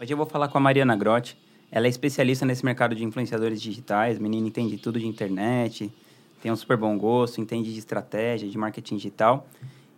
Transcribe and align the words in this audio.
Hoje 0.00 0.12
eu 0.12 0.16
vou 0.16 0.26
falar 0.26 0.48
com 0.48 0.58
a 0.58 0.60
Mariana 0.60 0.96
Grotti. 0.96 1.38
Ela 1.70 1.86
é 1.86 1.88
especialista 1.88 2.44
nesse 2.44 2.64
mercado 2.64 2.96
de 2.96 3.04
influenciadores 3.04 3.62
digitais. 3.62 4.18
Menina 4.18 4.48
entende 4.48 4.76
tudo 4.76 4.98
de 4.98 5.06
internet, 5.06 5.88
tem 6.42 6.50
um 6.50 6.56
super 6.56 6.76
bom 6.76 6.98
gosto, 6.98 7.40
entende 7.40 7.72
de 7.72 7.78
estratégia, 7.78 8.48
de 8.50 8.58
marketing 8.58 8.96
digital. 8.96 9.46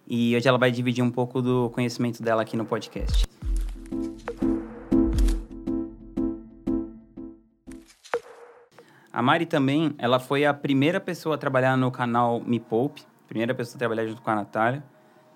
E 0.07 0.37
hoje 0.37 0.47
ela 0.47 0.59
vai 0.59 0.71
dividir 0.71 1.03
um 1.03 1.11
pouco 1.11 1.41
do 1.41 1.71
conhecimento 1.71 2.23
dela 2.23 2.43
aqui 2.43 2.59
no 2.59 2.67
podcast. 2.67 3.27
A 9.11 9.23
Mari 9.23 9.47
também, 9.47 9.95
ela 9.97 10.21
foi 10.21 10.45
a 10.45 10.53
primeira 10.53 11.01
pessoa 11.01 11.37
a 11.37 11.39
trabalhar 11.39 11.75
no 11.75 11.91
canal 11.91 12.43
Me 12.43 12.61
Poupe, 12.61 13.03
primeira 13.27 13.55
pessoa 13.55 13.77
a 13.77 13.79
trabalhar 13.79 14.07
junto 14.07 14.21
com 14.21 14.31
a 14.31 14.35
Natália. 14.35 14.85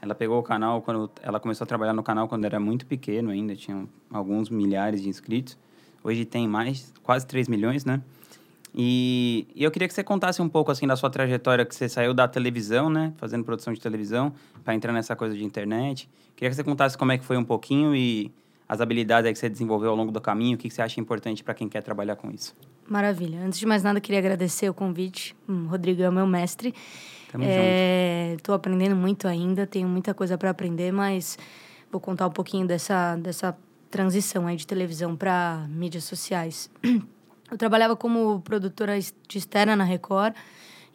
Ela 0.03 0.15
pegou 0.15 0.39
o 0.39 0.43
canal 0.43 0.81
quando 0.83 1.11
ela 1.23 1.39
começou 1.39 1.65
a 1.65 1.69
trabalhar 1.69 1.93
no 1.93 2.03
canal 2.03 2.27
quando 2.27 2.45
era 2.45 2.59
muito 2.59 2.87
pequeno 2.87 3.31
ainda, 3.31 3.55
tinha 3.55 3.87
alguns 4.11 4.49
milhares 4.49 5.03
de 5.03 5.09
inscritos. 5.09 5.59
Hoje 6.03 6.25
tem 6.25 6.49
mais, 6.49 6.93
quase 7.03 7.27
3 7.27 7.49
milhões, 7.49 7.85
né? 7.85 8.01
E, 8.75 9.47
e, 9.55 9.65
eu 9.65 9.71
queria 9.71 9.89
que 9.89 9.95
você 9.95 10.05
contasse 10.05 10.41
um 10.41 10.49
pouco 10.49 10.71
assim 10.71 10.87
da 10.87 10.97
sua 10.97 11.11
trajetória, 11.11 11.67
que 11.67 11.75
você 11.75 11.89
saiu 11.89 12.15
da 12.15 12.29
televisão, 12.29 12.89
né, 12.89 13.13
fazendo 13.17 13.45
produção 13.45 13.73
de 13.73 13.81
televisão, 13.81 14.33
para 14.65 14.75
entrar 14.75 14.93
nessa 14.93 15.17
coisa 15.17 15.37
de 15.37 15.45
internet. 15.45 16.09
Queria 16.37 16.51
que 16.51 16.57
você 16.57 16.65
contasse 16.65 16.97
como 16.97 17.11
é 17.13 17.19
que 17.19 17.25
foi 17.25 17.37
um 17.37 17.45
pouquinho 17.45 17.95
e 17.95 18.33
as 18.71 18.81
habilidades 18.81 19.33
que 19.33 19.37
você 19.37 19.49
desenvolveu 19.49 19.91
ao 19.91 19.97
longo 19.97 20.13
do 20.13 20.21
caminho, 20.21 20.55
o 20.55 20.57
que 20.57 20.71
você 20.71 20.81
acha 20.81 21.01
importante 21.01 21.43
para 21.43 21.53
quem 21.55 21.69
quer 21.69 21.83
trabalhar 21.83 22.15
com 22.15 22.31
isso. 22.31 22.55
Maravilha. 22.89 23.41
Antes 23.45 23.59
de 23.59 23.67
mais 23.67 23.83
nada, 23.83 24.01
queria 24.01 24.21
agradecer 24.21 24.71
o 24.71 24.75
convite. 24.75 25.35
Hum, 25.49 25.67
Rodrigo 25.67 26.01
é 26.01 26.09
o 26.09 26.13
meu 26.13 26.25
mestre. 26.25 26.73
Tamo 27.33 27.43
é, 27.45 28.35
Estou 28.37 28.55
aprendendo 28.55 28.95
muito 28.95 29.27
ainda, 29.27 29.67
tenho 29.67 29.89
muita 29.89 30.15
coisa 30.15 30.39
para 30.39 30.51
aprender, 30.51 30.93
mas 30.93 31.37
vou 31.91 32.01
contar 32.01 32.29
um 32.29 32.31
pouquinho 32.31 32.65
dessa, 32.65 33.17
dessa 33.17 33.59
transição 33.91 34.47
aí 34.47 34.55
de 34.55 34.69
televisão 34.69 35.17
para 35.17 35.67
mídias 35.69 36.05
sociais. 36.05 36.71
Eu 37.51 37.59
trabalhava 37.59 37.97
como 37.97 38.41
produtora 38.43 38.97
de 39.01 39.37
externa 39.37 39.75
na 39.75 39.83
Record, 39.83 40.33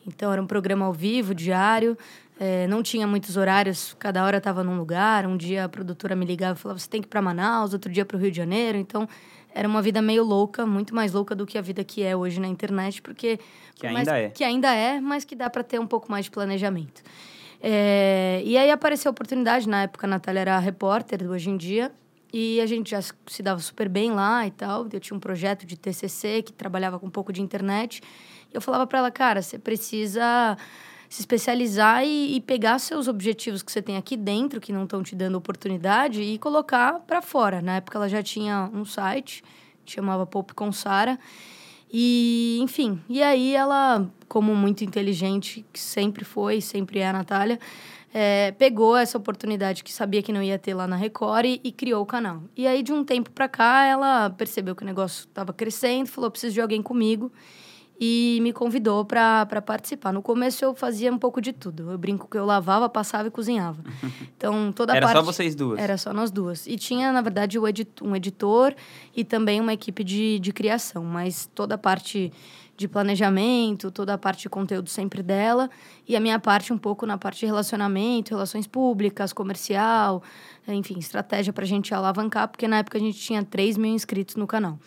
então 0.07 0.31
era 0.31 0.41
um 0.41 0.47
programa 0.47 0.85
ao 0.85 0.93
vivo, 0.93 1.35
diário, 1.35 1.97
é, 2.39 2.67
não 2.67 2.83
tinha 2.83 3.07
muitos 3.07 3.37
horários, 3.37 3.95
cada 3.97 4.23
hora 4.23 4.37
estava 4.37 4.63
num 4.63 4.77
lugar. 4.77 5.25
Um 5.25 5.37
dia 5.37 5.65
a 5.65 5.69
produtora 5.69 6.15
me 6.15 6.25
ligava 6.25 6.57
e 6.57 6.61
falava: 6.61 6.79
você 6.79 6.89
tem 6.89 7.01
que 7.01 7.07
ir 7.07 7.09
para 7.09 7.21
Manaus, 7.21 7.73
outro 7.73 7.91
dia 7.91 8.05
para 8.05 8.17
o 8.17 8.19
Rio 8.19 8.31
de 8.31 8.37
Janeiro. 8.37 8.77
Então 8.77 9.07
era 9.53 9.67
uma 9.67 9.81
vida 9.81 10.01
meio 10.01 10.23
louca, 10.23 10.65
muito 10.65 10.93
mais 10.93 11.13
louca 11.13 11.33
do 11.33 11.45
que 11.45 11.57
a 11.57 11.61
vida 11.61 11.83
que 11.83 12.03
é 12.03 12.15
hoje 12.15 12.41
na 12.41 12.47
internet, 12.47 13.01
porque 13.01 13.39
que 13.75 13.87
ainda 13.87 14.11
mais, 14.11 14.25
é, 14.25 14.29
que 14.29 14.43
ainda 14.43 14.73
é, 14.73 14.99
mas 14.99 15.23
que 15.23 15.33
dá 15.33 15.49
para 15.49 15.63
ter 15.63 15.79
um 15.79 15.87
pouco 15.87 16.11
mais 16.11 16.25
de 16.25 16.31
planejamento. 16.31 17.01
É, 17.61 18.41
e 18.43 18.57
aí 18.57 18.69
apareceu 18.69 19.09
a 19.09 19.13
oportunidade, 19.13 19.67
na 19.69 19.83
época 19.83 20.05
a 20.05 20.09
Natália 20.09 20.41
era 20.41 20.55
a 20.57 20.59
repórter 20.59 21.23
do 21.23 21.31
Hoje 21.31 21.49
em 21.49 21.55
Dia, 21.55 21.89
e 22.33 22.59
a 22.59 22.65
gente 22.65 22.91
já 22.91 22.99
se 23.01 23.41
dava 23.41 23.61
super 23.61 23.87
bem 23.87 24.11
lá 24.11 24.45
e 24.45 24.51
tal. 24.51 24.85
Eu 24.91 24.99
tinha 24.99 25.15
um 25.15 25.21
projeto 25.21 25.65
de 25.65 25.77
TCC 25.77 26.41
que 26.41 26.51
trabalhava 26.51 26.99
com 26.99 27.07
um 27.07 27.09
pouco 27.09 27.31
de 27.31 27.41
internet. 27.41 28.01
E 28.51 28.53
eu 28.53 28.59
falava 28.59 28.85
para 28.85 28.99
ela, 28.99 29.09
cara, 29.09 29.41
você 29.41 29.57
precisa 29.57 30.57
se 31.15 31.21
especializar 31.21 32.03
e, 32.03 32.35
e, 32.35 32.41
pegar 32.41 32.77
seus 32.77 33.07
objetivos 33.07 33.63
que 33.63 33.71
você 33.71 33.81
tem 33.81 33.95
aqui 33.95 34.17
dentro, 34.17 34.59
que 34.59 34.73
não 34.73 34.83
estão 34.83 35.01
te 35.01 35.15
dando 35.15 35.35
oportunidade, 35.37 36.21
e 36.21 36.37
colocar 36.37 36.99
para 37.07 37.21
fora. 37.21 37.61
Na 37.61 37.77
época 37.77 37.97
ela 37.97 38.09
já 38.09 38.21
tinha 38.21 38.69
um 38.73 38.83
site, 38.83 39.41
chamava 39.85 40.25
Pop 40.25 40.53
com 40.53 40.73
Sara. 40.73 41.17
E, 41.89 42.59
enfim, 42.61 42.99
e 43.07 43.23
aí 43.23 43.55
ela, 43.55 44.05
como 44.27 44.53
muito 44.53 44.83
inteligente, 44.83 45.65
que 45.71 45.79
sempre 45.79 46.25
foi, 46.25 46.59
sempre 46.59 46.99
é 46.99 47.07
a 47.07 47.13
Natália, 47.13 47.59
é, 48.13 48.51
pegou 48.51 48.97
essa 48.97 49.17
oportunidade 49.17 49.85
que 49.85 49.93
sabia 49.93 50.21
que 50.21 50.33
não 50.33 50.43
ia 50.43 50.59
ter 50.59 50.73
lá 50.73 50.85
na 50.85 50.97
Record 50.97 51.45
e, 51.45 51.61
e 51.63 51.71
criou 51.71 52.03
o 52.03 52.05
canal. 52.05 52.43
E 52.57 52.67
aí, 52.67 52.83
de 52.83 52.91
um 52.91 53.05
tempo 53.05 53.31
para 53.31 53.47
cá, 53.47 53.85
ela 53.85 54.29
percebeu 54.31 54.75
que 54.75 54.83
o 54.83 54.85
negócio 54.85 55.21
estava 55.21 55.53
crescendo, 55.53 56.09
falou: 56.09 56.29
preciso 56.29 56.55
de 56.55 56.61
alguém 56.61 56.81
comigo 56.81 57.31
e 57.99 58.39
me 58.41 58.51
convidou 58.51 59.05
para 59.05 59.61
participar. 59.65 60.11
No 60.11 60.21
começo 60.21 60.63
eu 60.63 60.75
fazia 60.75 61.11
um 61.11 61.17
pouco 61.17 61.39
de 61.39 61.53
tudo. 61.53 61.91
Eu 61.91 61.97
brinco 61.97 62.27
que 62.29 62.37
eu 62.37 62.45
lavava, 62.45 62.89
passava 62.89 63.27
e 63.27 63.31
cozinhava. 63.31 63.83
Então 64.37 64.71
toda 64.71 64.95
Era 64.95 65.05
parte 65.07 65.17
só 65.17 65.23
vocês 65.23 65.55
duas? 65.55 65.79
Era 65.79 65.97
só 65.97 66.13
nós 66.13 66.29
duas. 66.29 66.67
E 66.67 66.75
tinha, 66.75 67.11
na 67.11 67.21
verdade, 67.21 67.57
um 67.57 68.15
editor 68.15 68.75
e 69.15 69.23
também 69.23 69.61
uma 69.61 69.73
equipe 69.73 70.03
de, 70.03 70.39
de 70.39 70.51
criação. 70.51 71.03
Mas 71.03 71.49
toda 71.55 71.75
a 71.75 71.77
parte 71.77 72.31
de 72.77 72.87
planejamento, 72.87 73.89
toda 73.89 74.13
a 74.13 74.17
parte 74.17 74.43
de 74.43 74.49
conteúdo 74.49 74.89
sempre 74.89 75.23
dela. 75.23 75.69
E 76.07 76.15
a 76.15 76.19
minha 76.19 76.37
parte 76.37 76.73
um 76.73 76.77
pouco 76.77 77.05
na 77.05 77.17
parte 77.17 77.39
de 77.39 77.45
relacionamento, 77.45 78.31
relações 78.31 78.67
públicas, 78.67 79.31
comercial, 79.31 80.21
enfim, 80.67 80.99
estratégia 80.99 81.53
para 81.53 81.63
a 81.63 81.67
gente 81.67 81.93
alavancar. 81.93 82.49
Porque 82.49 82.67
na 82.67 82.79
época 82.79 82.97
a 82.97 83.01
gente 83.01 83.17
tinha 83.17 83.43
3 83.43 83.77
mil 83.77 83.93
inscritos 83.93 84.35
no 84.35 84.45
canal. 84.45 84.77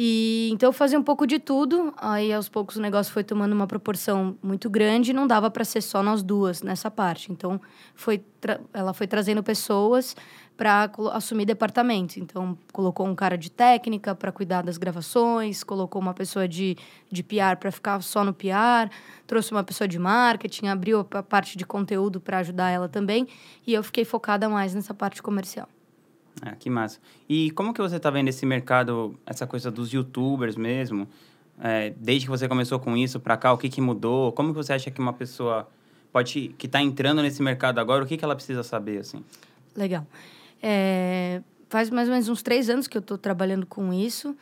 E 0.00 0.48
então 0.52 0.68
eu 0.68 0.72
fazia 0.72 0.96
um 0.96 1.02
pouco 1.02 1.26
de 1.26 1.40
tudo, 1.40 1.92
aí 1.96 2.32
aos 2.32 2.48
poucos 2.48 2.76
o 2.76 2.80
negócio 2.80 3.12
foi 3.12 3.24
tomando 3.24 3.52
uma 3.52 3.66
proporção 3.66 4.38
muito 4.40 4.70
grande 4.70 5.12
não 5.12 5.26
dava 5.26 5.50
para 5.50 5.64
ser 5.64 5.80
só 5.80 6.04
nós 6.04 6.22
duas 6.22 6.62
nessa 6.62 6.88
parte. 6.88 7.32
Então 7.32 7.60
foi 7.96 8.24
ela 8.72 8.94
foi 8.94 9.08
trazendo 9.08 9.42
pessoas 9.42 10.14
para 10.56 10.88
assumir 11.12 11.46
departamento. 11.46 12.20
Então 12.20 12.56
colocou 12.72 13.08
um 13.08 13.14
cara 13.14 13.36
de 13.36 13.50
técnica 13.50 14.14
para 14.14 14.30
cuidar 14.30 14.62
das 14.62 14.78
gravações, 14.78 15.64
colocou 15.64 16.00
uma 16.00 16.14
pessoa 16.14 16.46
de, 16.46 16.76
de 17.10 17.24
PR 17.24 17.56
para 17.58 17.72
ficar 17.72 18.00
só 18.00 18.22
no 18.22 18.32
PR, 18.32 18.88
trouxe 19.26 19.50
uma 19.50 19.64
pessoa 19.64 19.88
de 19.88 19.98
marketing, 19.98 20.68
abriu 20.68 21.00
a 21.10 21.22
parte 21.24 21.58
de 21.58 21.66
conteúdo 21.66 22.20
para 22.20 22.38
ajudar 22.38 22.70
ela 22.70 22.88
também, 22.88 23.26
e 23.66 23.74
eu 23.74 23.82
fiquei 23.82 24.04
focada 24.04 24.48
mais 24.48 24.74
nessa 24.74 24.94
parte 24.94 25.20
comercial. 25.20 25.68
Ah, 26.42 26.54
que 26.54 26.70
massa. 26.70 27.00
E 27.28 27.50
como 27.52 27.72
que 27.72 27.80
você 27.80 27.96
está 27.96 28.10
vendo 28.10 28.28
esse 28.28 28.46
mercado, 28.46 29.18
essa 29.26 29.46
coisa 29.46 29.70
dos 29.70 29.92
youtubers 29.92 30.56
mesmo? 30.56 31.08
É, 31.60 31.92
desde 31.96 32.26
que 32.26 32.30
você 32.30 32.46
começou 32.46 32.78
com 32.78 32.96
isso 32.96 33.18
para 33.18 33.36
cá, 33.36 33.52
o 33.52 33.58
que, 33.58 33.68
que 33.68 33.80
mudou? 33.80 34.32
Como 34.32 34.50
que 34.50 34.56
você 34.56 34.72
acha 34.72 34.90
que 34.90 35.00
uma 35.00 35.12
pessoa 35.12 35.68
pode 36.12 36.54
que 36.56 36.66
está 36.66 36.80
entrando 36.80 37.22
nesse 37.22 37.42
mercado 37.42 37.78
agora, 37.78 38.04
o 38.04 38.06
que, 38.06 38.16
que 38.16 38.24
ela 38.24 38.34
precisa 38.34 38.62
saber 38.62 38.98
assim? 38.98 39.24
Legal. 39.76 40.06
É, 40.62 41.42
faz 41.68 41.90
mais 41.90 42.08
ou 42.08 42.12
menos 42.12 42.28
uns 42.28 42.42
três 42.42 42.70
anos 42.70 42.86
que 42.86 42.96
eu 42.96 43.00
estou 43.00 43.18
trabalhando 43.18 43.66
com 43.66 43.92
isso. 43.92 44.36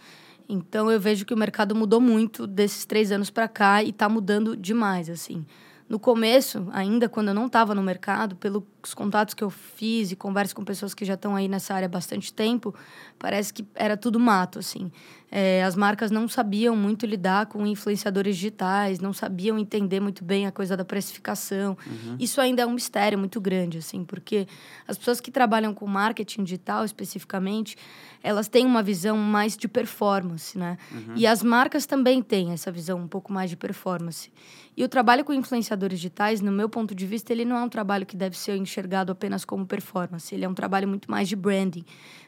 Então 0.49 0.91
eu 0.91 1.01
vejo 1.01 1.25
que 1.25 1.35
o 1.35 1.37
mercado 1.37 1.75
mudou 1.75 2.01
muito 2.01 2.47
desses 2.47 2.85
três 2.85 3.11
anos 3.11 3.31
para 3.31 3.49
cá 3.49 3.83
e 3.83 3.91
está 3.91 4.09
mudando 4.09 4.57
demais 4.57 5.11
assim. 5.11 5.45
No 5.89 6.01
começo, 6.01 6.67
ainda 6.73 7.09
quando 7.09 7.29
eu 7.29 7.35
não 7.35 7.47
estava 7.47 7.73
no 7.73 7.83
mercado, 7.83 8.35
pelos 8.35 8.65
contatos 8.95 9.35
que 9.35 9.45
eu 9.45 9.51
fiz 9.51 10.11
e 10.11 10.17
converso 10.17 10.55
com 10.55 10.65
pessoas 10.65 10.93
que 10.95 11.05
já 11.05 11.15
estão 11.15 11.37
aí 11.37 11.47
nessa 11.47 11.75
área 11.75 11.87
há 11.87 11.89
bastante 11.89 12.33
tempo, 12.33 12.75
parece 13.19 13.53
que 13.55 13.65
era 13.75 13.97
tudo 13.97 14.19
mato, 14.19 14.59
assim. 14.59 14.91
É, 15.31 15.63
as 15.65 15.77
marcas 15.77 16.11
não 16.11 16.29
sabiam 16.29 16.77
muito 16.77 17.05
lidar 17.05 17.47
com 17.47 17.67
influenciadores 17.67 18.37
digitais, 18.37 19.01
não 19.01 19.13
sabiam 19.13 19.59
entender 19.59 20.01
muito 20.01 20.25
bem 20.25 20.47
a 20.47 20.53
coisa 20.53 20.77
da 20.77 20.85
precificação. 20.85 21.77
Uhum. 21.87 22.17
Isso 22.19 22.41
ainda 22.41 22.63
é 22.63 22.67
um 22.67 22.73
mistério 22.73 23.19
muito 23.19 23.41
grande, 23.41 23.79
assim, 23.79 24.05
porque 24.05 24.47
as 24.89 24.97
pessoas 24.99 25.21
que 25.21 25.31
trabalham 25.31 25.73
com 25.75 25.87
marketing 25.87 26.45
digital, 26.45 26.85
especificamente, 26.85 27.77
elas 28.23 28.49
têm 28.49 28.67
uma 28.67 28.83
visão 28.83 29.17
mais 29.17 29.57
de 29.57 29.69
performance, 29.69 30.57
né? 30.59 30.79
Uhum. 30.91 31.15
E 31.17 31.27
as 31.27 31.43
marcas 31.43 31.87
também 31.87 32.23
têm 32.23 32.53
essa 32.53 32.73
visão 32.73 32.99
um 32.99 33.09
pouco 33.09 33.33
mais 33.33 33.51
de 33.51 33.57
performance. 33.57 34.33
E 34.77 34.85
o 34.85 34.89
trabalho 34.89 35.25
com 35.25 35.33
influenciadores 35.33 35.99
digitais, 35.99 36.41
no 36.43 36.53
meu 36.53 36.69
ponto 36.69 36.95
de 36.95 37.07
vista, 37.07 37.33
ele 37.33 37.47
não 37.47 37.57
é 37.57 37.63
um 37.63 37.69
trabalho 37.69 38.05
que 38.05 38.17
deve 38.17 38.37
ser 38.37 38.57
enxergado 38.57 39.11
apenas 39.11 39.45
como 39.45 39.65
performance. 39.67 40.35
Ele 40.35 40.45
é 40.45 40.49
um 40.49 40.55
trabalho 40.55 40.87
muito 40.87 41.11
mais 41.11 41.27
de 41.29 41.35
branding, 41.35 41.85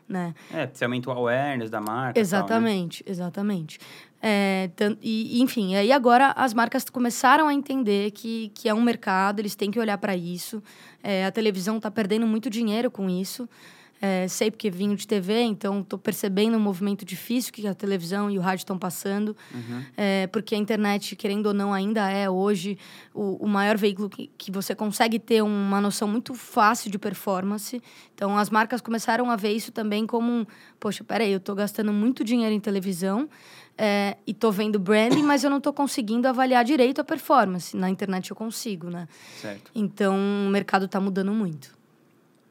né? 0.09 0.35
É, 0.53 0.67
você 0.67 0.85
aumenta 0.85 1.11
o 1.11 1.13
awareness 1.13 1.69
da 1.69 1.81
marca. 1.81 2.19
Exatamente, 2.19 3.05
tal, 3.05 3.09
né? 3.09 3.13
exatamente. 3.13 3.79
É, 4.21 4.71
e, 5.03 5.43
enfim, 5.43 5.77
aí 5.77 5.93
agora 5.93 6.33
as 6.33 6.55
marcas 6.55 6.89
começaram 6.89 7.49
a 7.49 7.55
entender 7.55 8.11
que, 8.13 8.51
que 8.55 8.69
é 8.69 8.73
um 8.73 8.81
mercado, 8.81 9.41
eles 9.41 9.55
têm 9.55 9.71
que 9.71 9.79
olhar 9.79 9.99
para 9.99 10.17
isso. 10.17 10.63
É, 11.03 11.27
a 11.27 11.31
televisão 11.31 11.77
está 11.77 11.91
perdendo 11.91 12.27
muito 12.27 12.49
dinheiro 12.49 12.91
com 12.91 13.11
isso. 13.11 13.47
É, 14.01 14.29
sei 14.29 14.51
porque 14.51 14.71
vinho 14.71 14.95
de 14.95 15.07
TV, 15.07 15.43
então 15.43 15.81
estou 15.81 15.99
percebendo 15.99 16.57
um 16.57 16.61
movimento 16.61 17.05
difícil 17.05 17.53
que 17.53 17.67
a 17.67 17.75
televisão 17.75 18.31
e 18.31 18.39
o 18.39 18.41
rádio 18.41 18.63
estão 18.63 18.79
passando. 18.79 19.37
Uhum. 19.53 19.85
É, 19.97 20.27
porque 20.29 20.55
a 20.55 20.59
internet, 20.59 21.17
querendo 21.17 21.47
ou 21.47 21.55
não, 21.55 21.73
ainda 21.73 22.09
é 22.09 22.31
hoje 22.31 22.79
o, 23.13 23.45
o 23.45 23.49
maior 23.49 23.77
veículo 23.77 24.09
que, 24.09 24.31
que 24.39 24.53
você 24.53 24.75
consegue 24.75 25.19
ter 25.19 25.43
uma 25.43 25.81
noção 25.81 26.07
muito 26.07 26.33
fácil 26.35 26.91
de 26.91 26.99
performance. 26.99 27.83
Então 28.15 28.39
as 28.39 28.51
marcas 28.51 28.81
começaram 28.81 29.31
a 29.31 29.37
ver 29.37 29.53
isso 29.53 29.73
também 29.73 30.07
como 30.07 30.31
um: 30.31 30.47
poxa, 30.79 31.03
peraí, 31.03 31.33
eu 31.33 31.39
estou 31.39 31.57
gastando 31.57 31.93
muito 31.93 32.23
dinheiro 32.23 32.55
em 32.55 32.61
televisão. 32.61 33.29
É, 33.81 34.17
e 34.27 34.33
estou 34.33 34.51
vendo 34.51 34.77
branding, 34.77 35.23
mas 35.23 35.45
eu 35.45 35.51
não 35.51 35.59
estou 35.59 35.73
conseguindo 35.73 36.27
avaliar 36.27 36.65
direito 36.65 37.01
a 37.01 37.05
performance. 37.05 37.77
Na 37.77 37.89
internet 37.89 38.29
eu 38.31 38.37
consigo, 38.37 38.91
né? 38.91 39.07
Certo. 39.41 39.71
Então 39.73 40.17
o 40.17 40.51
mercado 40.51 40.87
está 40.87 41.01
mudando 41.01 41.33
muito. 41.33 41.79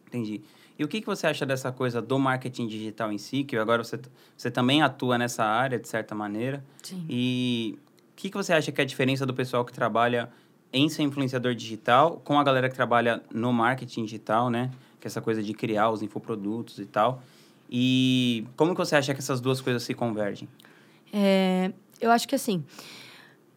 Entendi. 0.07 0.41
E 0.77 0.83
o 0.83 0.87
que, 0.87 1.01
que 1.01 1.07
você 1.07 1.25
acha 1.25 1.45
dessa 1.45 1.71
coisa 1.71 2.01
do 2.01 2.19
marketing 2.19 2.67
digital 2.67 3.11
em 3.11 3.17
si? 3.17 3.43
Que 3.43 3.57
agora 3.57 3.83
você, 3.83 3.99
você 4.35 4.51
também 4.51 4.81
atua 4.81 5.17
nessa 5.17 5.43
área, 5.43 5.79
de 5.79 5.87
certa 5.87 6.13
maneira. 6.13 6.63
Sim. 6.83 7.05
E 7.09 7.79
o 8.11 8.15
que, 8.15 8.29
que 8.29 8.37
você 8.37 8.53
acha 8.53 8.71
que 8.71 8.79
é 8.79 8.83
a 8.83 8.87
diferença 8.87 9.25
do 9.25 9.33
pessoal 9.33 9.65
que 9.65 9.73
trabalha 9.73 10.29
em 10.71 10.87
ser 10.89 11.03
influenciador 11.03 11.55
digital 11.55 12.21
com 12.23 12.39
a 12.39 12.43
galera 12.43 12.69
que 12.69 12.75
trabalha 12.75 13.23
no 13.33 13.51
marketing 13.51 14.03
digital, 14.03 14.49
né? 14.49 14.69
Que 14.99 15.07
é 15.07 15.09
essa 15.09 15.21
coisa 15.21 15.41
de 15.41 15.53
criar 15.53 15.89
os 15.89 16.01
infoprodutos 16.03 16.77
e 16.77 16.85
tal. 16.85 17.23
E 17.69 18.45
como 18.55 18.73
que 18.73 18.77
você 18.77 18.95
acha 18.95 19.13
que 19.13 19.19
essas 19.19 19.41
duas 19.41 19.59
coisas 19.61 19.83
se 19.83 19.93
convergem? 19.93 20.47
É, 21.11 21.71
eu 21.99 22.11
acho 22.11 22.27
que 22.27 22.35
assim, 22.35 22.63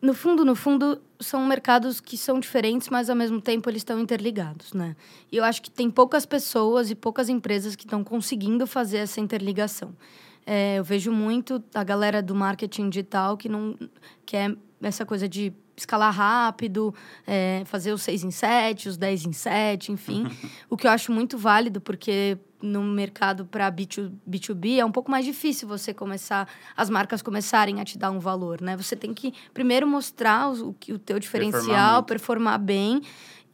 no 0.02 0.14
fundo, 0.14 0.44
no 0.44 0.54
fundo, 0.54 1.00
são 1.18 1.44
mercados 1.44 2.00
que 2.00 2.16
são 2.16 2.40
diferentes, 2.40 2.88
mas 2.88 3.10
ao 3.10 3.16
mesmo 3.16 3.40
tempo 3.40 3.68
eles 3.68 3.80
estão 3.80 4.00
interligados, 4.00 4.72
né? 4.72 4.96
E 5.30 5.36
eu 5.36 5.44
acho 5.44 5.60
que 5.60 5.70
tem 5.70 5.90
poucas 5.90 6.24
pessoas 6.24 6.90
e 6.90 6.94
poucas 6.94 7.28
empresas 7.28 7.76
que 7.76 7.84
estão 7.84 8.02
conseguindo 8.02 8.66
fazer 8.66 8.98
essa 8.98 9.20
interligação. 9.20 9.94
É, 10.46 10.78
eu 10.78 10.84
vejo 10.84 11.12
muito 11.12 11.62
a 11.74 11.84
galera 11.84 12.22
do 12.22 12.34
marketing 12.34 12.88
digital 12.88 13.36
que 13.36 13.48
não 13.48 13.76
quer 14.24 14.56
essa 14.82 15.04
coisa 15.04 15.28
de 15.28 15.52
escalar 15.80 16.14
rápido, 16.14 16.94
é, 17.26 17.62
fazer 17.66 17.92
os 17.92 18.02
6 18.02 18.24
em 18.24 18.30
7, 18.30 18.88
os 18.88 18.96
10 18.96 19.26
em 19.26 19.32
7, 19.32 19.92
enfim. 19.92 20.26
o 20.68 20.76
que 20.76 20.86
eu 20.86 20.90
acho 20.90 21.12
muito 21.12 21.36
válido, 21.36 21.80
porque 21.80 22.38
no 22.62 22.82
mercado 22.82 23.46
para 23.46 23.72
B2B 23.72 24.78
é 24.78 24.84
um 24.84 24.92
pouco 24.92 25.10
mais 25.10 25.24
difícil 25.24 25.66
você 25.66 25.94
começar, 25.94 26.46
as 26.76 26.90
marcas 26.90 27.22
começarem 27.22 27.80
a 27.80 27.84
te 27.84 27.96
dar 27.96 28.10
um 28.10 28.18
valor, 28.18 28.60
né? 28.60 28.76
Você 28.76 28.94
tem 28.94 29.14
que 29.14 29.32
primeiro 29.54 29.86
mostrar 29.86 30.50
o, 30.50 30.70
o 30.70 30.98
teu 30.98 31.18
diferencial, 31.18 32.02
performar, 32.02 32.58
performar 32.58 32.58
bem 32.58 33.02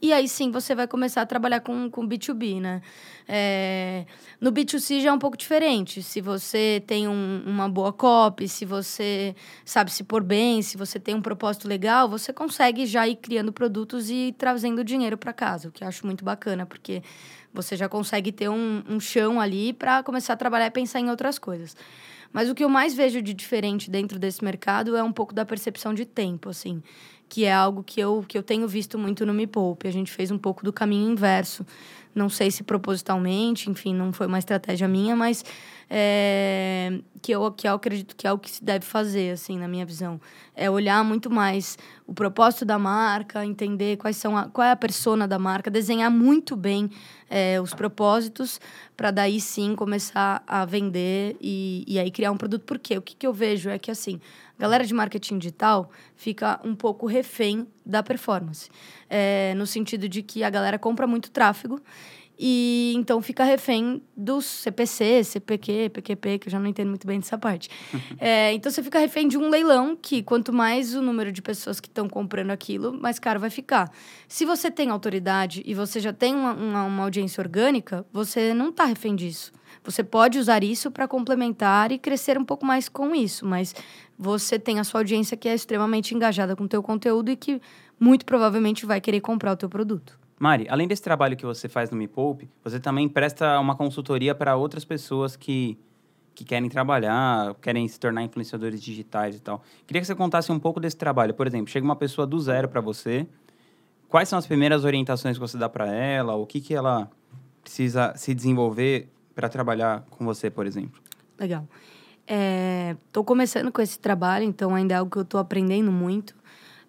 e 0.01 0.13
aí 0.13 0.29
sim 0.29 0.51
você 0.51 0.75
vai 0.75 0.87
começar 0.87 1.23
a 1.23 1.27
trabalhar 1.27 1.61
com, 1.61 1.91
com 1.91 2.07
B2B, 2.07 2.61
né? 2.61 2.83
É, 3.27 4.05
no 4.41 4.53
B2C 4.53 5.01
já 5.01 5.09
é 5.09 5.13
um 5.13 5.19
pouco 5.19 5.37
diferente. 5.37 6.03
Se 6.03 6.21
você 6.21 6.83
tem 6.87 7.09
um, 7.09 7.43
uma 7.47 7.69
boa 7.69 7.93
copy, 7.93 8.47
se 8.47 8.65
você 8.65 9.35
sabe 9.65 9.91
se 9.91 10.05
pôr 10.05 10.23
bem, 10.23 10.63
se 10.63 10.77
você 10.77 11.01
tem 11.01 11.15
um 11.15 11.23
propósito 11.23 11.67
legal, 11.67 12.09
você 12.09 12.33
consegue 12.33 12.87
já 12.87 13.09
ir 13.09 13.17
criando 13.17 13.53
produtos 13.53 14.11
e 14.11 14.35
trazendo 14.37 14.85
dinheiro 14.85 15.17
para 15.17 15.33
casa, 15.33 15.69
o 15.69 15.73
que 15.73 15.83
eu 15.83 15.89
acho 15.89 16.05
muito 16.07 16.25
bacana, 16.25 16.67
porque 16.67 17.03
você 17.57 17.77
já 17.77 17.89
consegue 17.89 18.31
ter 18.31 18.49
um, 18.49 18.83
um 18.89 19.01
chão 19.01 19.41
ali 19.41 19.73
para 19.73 20.03
começar 20.03 20.35
a 20.35 20.37
trabalhar 20.37 20.67
e 20.67 20.71
pensar 20.71 21.01
em 21.01 21.11
outras 21.11 21.39
coisas. 21.39 21.77
Mas 22.33 22.51
o 22.51 22.55
que 22.55 22.63
eu 22.63 22.69
mais 22.69 22.95
vejo 22.95 23.23
de 23.23 23.33
diferente 23.33 23.91
dentro 23.91 24.19
desse 24.19 24.45
mercado 24.45 24.97
é 24.97 25.03
um 25.03 25.13
pouco 25.13 25.35
da 25.35 25.45
percepção 25.45 25.95
de 25.95 26.05
tempo, 26.05 26.51
assim 26.51 26.83
que 27.29 27.45
é 27.45 27.53
algo 27.53 27.83
que 27.83 28.01
eu, 28.01 28.25
que 28.27 28.37
eu 28.39 28.43
tenho 28.43 28.67
visto 28.69 28.99
muito 28.99 29.27
no 29.27 29.35
Me 29.35 29.47
Poupe. 29.47 29.89
A 29.89 29.91
gente 29.91 30.11
fez 30.11 30.31
um 30.31 30.39
pouco 30.39 30.65
do 30.65 30.73
caminho 30.73 31.11
inverso. 31.11 31.67
Não 32.15 32.29
sei 32.29 32.51
se 32.51 32.63
propositalmente, 32.63 33.69
enfim, 33.69 33.95
não 33.95 34.13
foi 34.13 34.27
uma 34.27 34.39
estratégia 34.39 34.89
minha, 34.89 35.15
mas 35.15 35.45
é, 35.89 37.01
que, 37.23 37.33
eu, 37.33 37.51
que 37.53 37.69
eu 37.69 37.75
acredito 37.75 38.17
que 38.17 38.27
é 38.27 38.33
o 38.33 38.39
que 38.39 38.51
se 38.51 38.65
deve 38.65 38.85
fazer, 38.85 39.33
assim, 39.33 39.59
na 39.59 39.69
minha 39.69 39.87
visão. 39.87 40.21
É 40.55 40.69
olhar 40.69 41.05
muito 41.05 41.31
mais 41.31 41.79
o 42.07 42.13
propósito 42.13 42.65
da 42.65 42.79
marca, 42.79 43.45
entender 43.45 43.97
quais 43.97 44.17
são 44.17 44.37
a, 44.37 44.49
qual 44.49 44.67
é 44.67 44.73
a 44.73 44.77
persona 44.77 45.29
da 45.29 45.39
marca, 45.39 45.71
desenhar 45.71 46.11
muito 46.11 46.57
bem 46.57 46.91
é, 47.31 47.61
os 47.61 47.73
propósitos, 47.73 48.61
para 48.97 49.11
daí 49.11 49.41
sim 49.41 49.77
começar 49.77 50.43
a 50.47 50.65
vender 50.65 51.37
e, 51.41 51.85
e 51.87 51.99
aí 51.99 52.11
criar 52.11 52.33
um 52.33 52.37
produto. 52.37 52.65
Por 52.65 52.79
quê? 52.79 52.99
O 52.99 53.03
que, 53.03 53.15
que 53.15 53.27
eu 53.27 53.33
vejo 53.33 53.71
é 53.71 53.79
que, 53.79 53.91
assim, 53.91 54.21
a 54.59 54.63
galera 54.63 54.85
de 54.85 54.95
marketing 54.95 55.39
digital 55.39 55.91
fica 56.17 56.61
um 56.65 56.75
pouco 56.75 57.07
refém 57.07 57.67
da 57.85 58.03
performance. 58.03 58.71
É, 59.09 59.55
no 59.57 59.67
sentido 59.67 60.09
de 60.09 60.23
que 60.23 60.43
a 60.43 60.51
galera 60.51 60.79
compra 60.79 61.07
muito 61.07 61.31
tráfego 61.31 61.81
e 62.39 62.93
então 62.97 63.23
fica 63.23 63.45
refém 63.45 64.03
dos 64.17 64.45
CPC, 64.45 65.25
CPQ, 65.25 65.91
PQP, 65.91 66.39
que 66.39 66.49
eu 66.49 66.53
já 66.53 66.59
não 66.59 66.67
entendo 66.67 66.89
muito 66.89 67.07
bem 67.07 67.19
dessa 67.19 67.39
parte. 67.39 67.71
é, 68.19 68.53
então 68.53 68.71
você 68.71 68.83
fica 68.83 68.99
refém 68.99 69.27
de 69.27 69.39
um 69.39 69.49
leilão 69.49 69.97
que 69.97 70.23
quanto 70.23 70.53
mais 70.53 70.95
o 70.95 71.01
número 71.01 71.33
de 71.33 71.41
pessoas 71.41 71.81
que 71.81 71.89
estão 71.89 72.09
comprando 72.09 72.51
aquilo, 72.51 72.93
mais 72.93 73.19
caro 73.19 73.41
vai 73.41 73.51
ficar. 73.51 73.91
Se 74.29 74.45
você 74.45 74.71
tem 74.71 74.91
autoridade 74.91 75.63
e 75.65 75.75
você 75.75 75.99
já 75.99 76.13
tem 76.13 76.35
uma, 76.35 76.53
uma, 76.53 76.85
uma 76.85 77.03
audiência 77.05 77.41
orgânica, 77.41 78.05
você 78.13 78.53
não 78.53 78.69
está 78.69 78.85
refém 78.85 79.17
disso. 79.17 79.53
Você 79.83 80.03
pode 80.03 80.39
usar 80.39 80.65
isso 80.65 80.91
para 80.91 81.07
complementar 81.07 81.93
e 81.93 81.99
crescer 81.99 82.37
um 82.37 82.45
pouco 82.45 82.67
mais 82.67 82.89
com 82.89 83.15
isso, 83.15 83.47
mas 83.47 83.75
você 84.19 84.59
tem 84.59 84.81
a 84.81 84.85
sua 84.85 85.01
audiência 85.01 85.37
que 85.37 85.49
é 85.49 85.55
extremamente 85.55 86.15
engajada 86.15 86.57
com 86.57 86.65
o 86.65 86.69
teu 86.69 86.83
conteúdo 86.83 87.31
e 87.31 87.37
que 87.37 87.61
muito 87.99 88.25
provavelmente 88.27 88.85
vai 88.85 89.01
querer 89.01 89.21
comprar 89.21 89.53
o 89.53 89.57
teu 89.57 89.69
produto. 89.69 90.26
Mari, 90.39 90.67
além 90.69 90.87
desse 90.87 91.03
trabalho 91.03 91.37
que 91.37 91.47
você 91.47 91.69
faz 91.69 91.91
no 91.91 91.97
Me 91.97 92.07
Poupe, 92.07 92.49
você 92.63 92.79
também 92.79 93.09
presta 93.09 93.59
uma 93.59 93.75
consultoria 93.75 94.35
para 94.35 94.55
outras 94.55 94.85
pessoas 94.85 95.35
que, 95.35 95.79
que 96.35 96.45
querem 96.45 96.69
trabalhar, 96.69 97.55
querem 97.55 97.89
se 97.89 97.99
tornar 97.99 98.23
influenciadores 98.23 98.83
digitais 98.83 99.37
e 99.37 99.41
tal. 99.41 99.63
Queria 99.87 100.01
que 100.01 100.07
você 100.07 100.15
contasse 100.15 100.53
um 100.53 100.59
pouco 100.59 100.79
desse 100.79 100.97
trabalho. 100.97 101.33
Por 101.33 101.47
exemplo, 101.47 101.69
chega 101.69 101.85
uma 101.85 101.97
pessoa 101.97 102.27
do 102.27 102.39
zero 102.39 102.69
para 102.69 102.83
você, 102.83 103.27
quais 104.09 104.29
são 104.29 104.39
as 104.39 104.47
primeiras 104.47 104.85
orientações 104.85 105.37
que 105.37 105.41
você 105.41 105.57
dá 105.57 105.71
para 105.71 105.91
ela? 105.91 106.35
O 106.35 106.47
que, 106.47 106.61
que 106.61 106.75
ela 106.75 107.11
precisa 107.63 108.13
se 108.15 108.35
desenvolver 108.35 109.09
para 109.35 109.49
trabalhar 109.49 110.05
com 110.11 110.25
você, 110.25 110.51
por 110.51 110.67
exemplo? 110.67 111.01
Legal. 111.39 111.67
Estou 112.27 113.23
é, 113.23 113.27
começando 113.27 113.71
com 113.73 113.81
esse 113.81 113.99
trabalho, 113.99 114.45
então 114.45 114.75
ainda 114.75 114.95
é 114.95 114.97
algo 114.99 115.11
que 115.11 115.19
eu 115.19 115.23
estou 115.23 115.41
aprendendo 115.41 115.91
muito. 115.91 116.35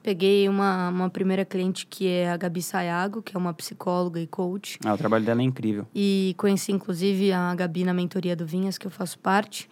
Peguei 0.08 0.48
uma, 0.48 0.88
uma 0.88 1.10
primeira 1.10 1.44
cliente 1.44 1.86
que 1.86 2.08
é 2.08 2.32
a 2.32 2.38
Gabi 2.38 2.62
Sayago, 2.62 3.22
que 3.22 3.36
é 3.36 3.38
uma 3.38 3.54
psicóloga 3.54 4.22
e 4.22 4.26
coach. 4.26 4.80
Ah, 4.86 4.94
o 4.94 4.98
trabalho 4.98 5.26
dela 5.26 5.42
é 5.42 5.44
incrível. 5.44 5.86
E 5.94 6.34
conheci, 6.38 6.72
inclusive, 6.72 7.34
a 7.34 7.54
Gabi 7.54 7.84
na 7.84 7.94
mentoria 7.94 8.34
do 8.34 8.46
Vinhas, 8.46 8.78
que 8.78 8.88
eu 8.88 8.90
faço 8.90 9.20
parte. 9.20 9.70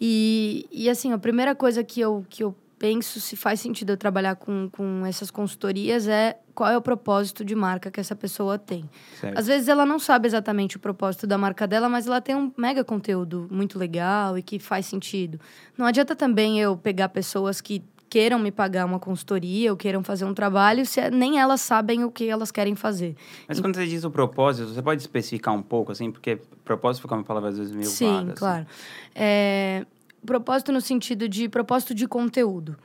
E, 0.00 0.68
e 0.70 0.88
assim, 0.88 1.12
a 1.12 1.18
primeira 1.18 1.52
coisa 1.52 1.82
que 1.82 2.00
eu, 2.00 2.24
que 2.30 2.44
eu 2.44 2.54
penso 2.78 3.20
se 3.20 3.34
faz 3.34 3.58
sentido 3.58 3.90
eu 3.90 3.96
trabalhar 3.96 4.36
com, 4.36 4.68
com 4.70 5.04
essas 5.04 5.32
consultorias 5.32 6.06
é 6.06 6.38
qual 6.54 6.70
é 6.70 6.76
o 6.76 6.80
propósito 6.80 7.44
de 7.44 7.56
marca 7.56 7.90
que 7.90 7.98
essa 7.98 8.14
pessoa 8.14 8.60
tem. 8.60 8.88
Certo. 9.20 9.36
Às 9.36 9.48
vezes 9.48 9.66
ela 9.66 9.84
não 9.84 9.98
sabe 9.98 10.28
exatamente 10.28 10.76
o 10.76 10.78
propósito 10.78 11.26
da 11.26 11.36
marca 11.36 11.66
dela, 11.66 11.88
mas 11.88 12.06
ela 12.06 12.20
tem 12.20 12.36
um 12.36 12.52
mega 12.56 12.84
conteúdo 12.84 13.48
muito 13.50 13.80
legal 13.80 14.38
e 14.38 14.42
que 14.44 14.60
faz 14.60 14.86
sentido. 14.86 15.40
Não 15.76 15.86
adianta 15.86 16.14
também 16.14 16.60
eu 16.60 16.76
pegar 16.76 17.08
pessoas 17.08 17.60
que 17.60 17.82
queiram 18.08 18.38
me 18.38 18.50
pagar 18.50 18.84
uma 18.86 18.98
consultoria 18.98 19.70
ou 19.70 19.76
queiram 19.76 20.02
fazer 20.02 20.24
um 20.24 20.34
trabalho, 20.34 20.86
se 20.86 21.10
nem 21.10 21.38
elas 21.38 21.60
sabem 21.60 22.04
o 22.04 22.10
que 22.10 22.28
elas 22.28 22.50
querem 22.50 22.74
fazer. 22.74 23.16
Mas 23.48 23.60
quando 23.60 23.74
você 23.74 23.86
diz 23.86 24.04
o 24.04 24.10
propósito, 24.10 24.68
você 24.72 24.82
pode 24.82 25.00
especificar 25.00 25.54
um 25.54 25.62
pouco, 25.62 25.92
assim, 25.92 26.10
porque 26.10 26.38
propósito 26.64 27.02
fica 27.02 27.14
uma 27.14 27.24
palavra 27.24 27.50
às 27.50 27.58
vezes 27.58 27.72
meio 27.72 27.88
Sim, 27.88 28.06
vaga. 28.06 28.18
Sim, 28.18 28.26
assim. 28.28 28.38
claro. 28.38 28.66
É, 29.14 29.86
propósito 30.24 30.72
no 30.72 30.80
sentido 30.80 31.28
de 31.28 31.48
propósito 31.48 31.94
de 31.94 32.06
conteúdo. 32.06 32.76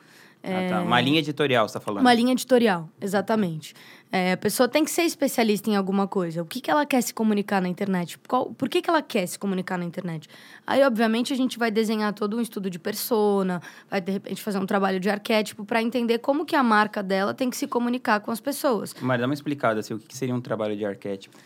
Ah, 0.44 0.70
tá. 0.70 0.82
Uma 0.82 1.00
linha 1.00 1.20
editorial, 1.20 1.68
você 1.68 1.78
está 1.78 1.80
falando? 1.80 2.02
Uma 2.02 2.14
linha 2.14 2.32
editorial, 2.32 2.90
exatamente. 3.00 3.74
É, 4.12 4.34
a 4.34 4.38
pessoa 4.38 4.68
tem 4.68 4.84
que 4.84 4.92
ser 4.92 5.04
especialista 5.04 5.70
em 5.70 5.76
alguma 5.76 6.08
coisa. 6.08 6.42
O 6.42 6.46
que, 6.46 6.60
que 6.60 6.70
ela 6.70 6.86
quer 6.86 7.02
se 7.02 7.14
comunicar 7.14 7.62
na 7.62 7.70
internet? 7.70 8.20
Qual, 8.28 8.54
por 8.54 8.68
que, 8.68 8.82
que 8.82 8.90
ela 8.90 9.02
quer 9.02 9.26
se 9.26 9.40
comunicar 9.40 9.78
na 9.78 9.86
internet? 9.86 10.28
Aí, 10.68 10.84
obviamente, 10.84 11.32
a 11.32 11.36
gente 11.36 11.58
vai 11.58 11.72
desenhar 11.72 12.12
todo 12.14 12.36
um 12.36 12.42
estudo 12.42 12.70
de 12.70 12.78
persona, 12.78 13.62
vai, 13.90 14.02
de 14.02 14.12
repente, 14.12 14.42
fazer 14.42 14.58
um 14.58 14.66
trabalho 14.66 15.00
de 15.00 15.10
arquétipo 15.10 15.64
para 15.64 15.82
entender 15.82 16.20
como 16.20 16.46
que 16.46 16.56
a 16.56 16.64
marca 16.64 17.02
dela 17.02 17.34
tem 17.34 17.50
que 17.50 17.56
se 17.56 17.68
comunicar 17.68 18.20
com 18.20 18.32
as 18.32 18.42
pessoas. 18.42 18.94
Mas 19.00 19.20
dá 19.20 19.26
uma 19.26 19.34
explicada, 19.34 19.80
assim, 19.80 19.94
o 19.94 20.00
que 20.00 20.18
seria 20.18 20.36
um 20.36 20.42
trabalho 20.42 20.76
de 20.76 20.84
arquétipo? 20.84 21.38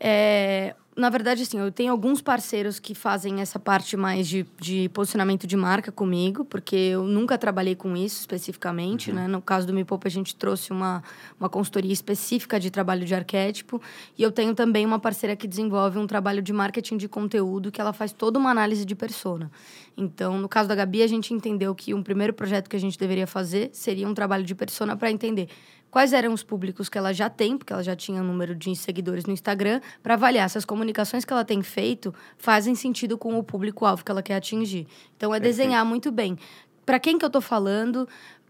É, 0.00 0.74
na 0.96 1.10
verdade, 1.10 1.42
assim, 1.42 1.58
eu 1.58 1.72
tenho 1.72 1.90
alguns 1.90 2.22
parceiros 2.22 2.78
que 2.78 2.94
fazem 2.94 3.40
essa 3.40 3.58
parte 3.58 3.96
mais 3.96 4.28
de, 4.28 4.46
de 4.60 4.88
posicionamento 4.90 5.44
de 5.44 5.56
marca 5.56 5.90
comigo, 5.90 6.44
porque 6.44 6.76
eu 6.76 7.02
nunca 7.02 7.36
trabalhei 7.36 7.74
com 7.74 7.96
isso 7.96 8.20
especificamente, 8.20 9.10
uhum. 9.10 9.16
né? 9.16 9.28
No 9.28 9.42
caso 9.42 9.66
do 9.66 9.72
Me 9.72 9.84
Poupa, 9.84 10.06
a 10.06 10.10
gente 10.10 10.36
trouxe 10.36 10.70
uma, 10.70 11.02
uma 11.38 11.48
consultoria 11.48 11.92
específica 11.92 12.60
de 12.60 12.70
trabalho 12.70 13.04
de 13.04 13.12
arquétipo. 13.12 13.82
E 14.16 14.22
eu 14.22 14.30
tenho 14.30 14.54
também 14.54 14.86
uma 14.86 15.00
parceira 15.00 15.34
que 15.34 15.48
desenvolve 15.48 15.98
um 15.98 16.06
trabalho 16.06 16.40
de 16.40 16.52
marketing 16.52 16.96
de 16.96 17.08
conteúdo, 17.08 17.72
que 17.72 17.80
ela 17.80 17.92
faz 17.92 18.12
toda 18.12 18.38
uma 18.38 18.50
análise 18.50 18.84
de 18.84 18.94
persona. 18.94 19.50
Então, 19.96 20.38
no 20.38 20.48
caso 20.48 20.68
da 20.68 20.76
Gabi, 20.76 21.02
a 21.02 21.08
gente 21.08 21.34
entendeu 21.34 21.74
que 21.74 21.92
um 21.92 22.02
primeiro 22.02 22.32
projeto 22.32 22.68
que 22.68 22.76
a 22.76 22.80
gente 22.80 22.96
deveria 22.96 23.26
fazer 23.26 23.70
seria 23.72 24.08
um 24.08 24.14
trabalho 24.14 24.44
de 24.44 24.54
persona 24.54 24.96
para 24.96 25.10
entender 25.10 25.48
quais 25.94 26.12
eram 26.12 26.32
os 26.32 26.42
públicos 26.42 26.88
que 26.88 26.98
ela 26.98 27.12
já 27.12 27.30
tem, 27.30 27.56
porque 27.56 27.72
ela 27.72 27.80
já 27.80 27.94
tinha 27.94 28.20
um 28.20 28.24
número 28.24 28.52
de 28.52 28.74
seguidores 28.74 29.26
no 29.26 29.32
Instagram, 29.32 29.80
para 30.02 30.14
avaliar 30.14 30.50
se 30.50 30.58
as 30.58 30.64
comunicações 30.64 31.24
que 31.24 31.32
ela 31.32 31.44
tem 31.44 31.62
feito 31.62 32.12
fazem 32.36 32.74
sentido 32.74 33.16
com 33.16 33.38
o 33.38 33.44
público-alvo 33.44 34.04
que 34.04 34.10
ela 34.10 34.20
quer 34.20 34.34
atingir. 34.34 34.88
Então, 35.16 35.32
é 35.32 35.38
desenhar 35.38 35.84
muito 35.84 36.10
bem. 36.10 36.36
Para 36.84 36.98
quem 36.98 37.16
que 37.16 37.24
eu 37.24 37.28
estou 37.28 37.40
falando, 37.40 38.08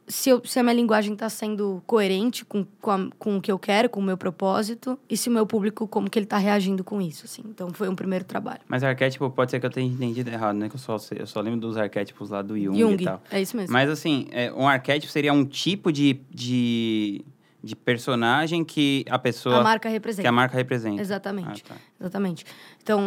se, 0.08 0.30
eu, 0.30 0.42
se 0.42 0.58
a 0.58 0.62
minha 0.62 0.74
linguagem 0.74 1.12
está 1.12 1.28
sendo 1.28 1.82
coerente 1.86 2.46
com, 2.46 2.64
com, 2.80 2.90
a, 2.90 3.10
com, 3.18 3.36
o 3.36 3.42
que 3.42 3.52
eu 3.52 3.58
quero, 3.58 3.90
com 3.90 4.00
o 4.00 4.02
meu 4.02 4.16
propósito, 4.16 4.98
e 5.06 5.14
se 5.14 5.28
o 5.28 5.32
meu 5.32 5.46
público, 5.46 5.86
como 5.86 6.08
que 6.08 6.18
ele 6.18 6.24
está 6.24 6.38
reagindo 6.38 6.82
com 6.82 6.98
isso, 6.98 7.26
assim. 7.26 7.42
Então, 7.44 7.68
foi 7.74 7.90
um 7.90 7.94
primeiro 7.94 8.24
trabalho. 8.24 8.60
Mas 8.66 8.82
arquétipo, 8.82 9.28
pode 9.28 9.50
ser 9.50 9.60
que 9.60 9.66
eu 9.66 9.70
tenha 9.70 9.86
entendido 9.86 10.30
errado, 10.30 10.56
né? 10.56 10.70
Que 10.70 10.76
eu 10.76 10.80
só, 10.80 10.96
eu 11.14 11.26
só 11.26 11.42
lembro 11.42 11.60
dos 11.60 11.76
arquétipos 11.76 12.30
lá 12.30 12.40
do 12.40 12.58
Jung, 12.58 12.78
Jung 12.78 13.02
e 13.02 13.04
tal. 13.04 13.22
é 13.30 13.42
isso 13.42 13.54
mesmo. 13.54 13.70
Mas, 13.70 13.90
assim, 13.90 14.28
é, 14.30 14.50
um 14.50 14.66
arquétipo 14.66 15.12
seria 15.12 15.34
um 15.34 15.44
tipo 15.44 15.92
de, 15.92 16.18
de 16.30 17.22
de 17.64 17.75
personagem 17.75 18.64
que 18.64 19.04
a 19.09 19.18
pessoa... 19.18 19.61
A 19.61 19.62
marca 19.62 19.88
representa. 19.88 20.23
Que 20.23 20.28
a 20.28 20.33
marca 20.33 20.56
representa. 20.56 21.00
Exatamente. 21.00 21.64
Ah, 21.66 21.68
tá. 21.71 21.76
Exatamente. 22.00 22.44
Então, 22.83 23.00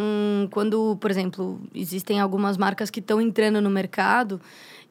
quando, 0.52 0.98
por 0.98 1.12
exemplo, 1.12 1.62
existem 1.74 2.20
algumas 2.20 2.58
marcas 2.58 2.90
que 2.90 3.00
estão 3.00 3.22
entrando 3.22 3.62
no 3.62 3.70
mercado 3.70 4.42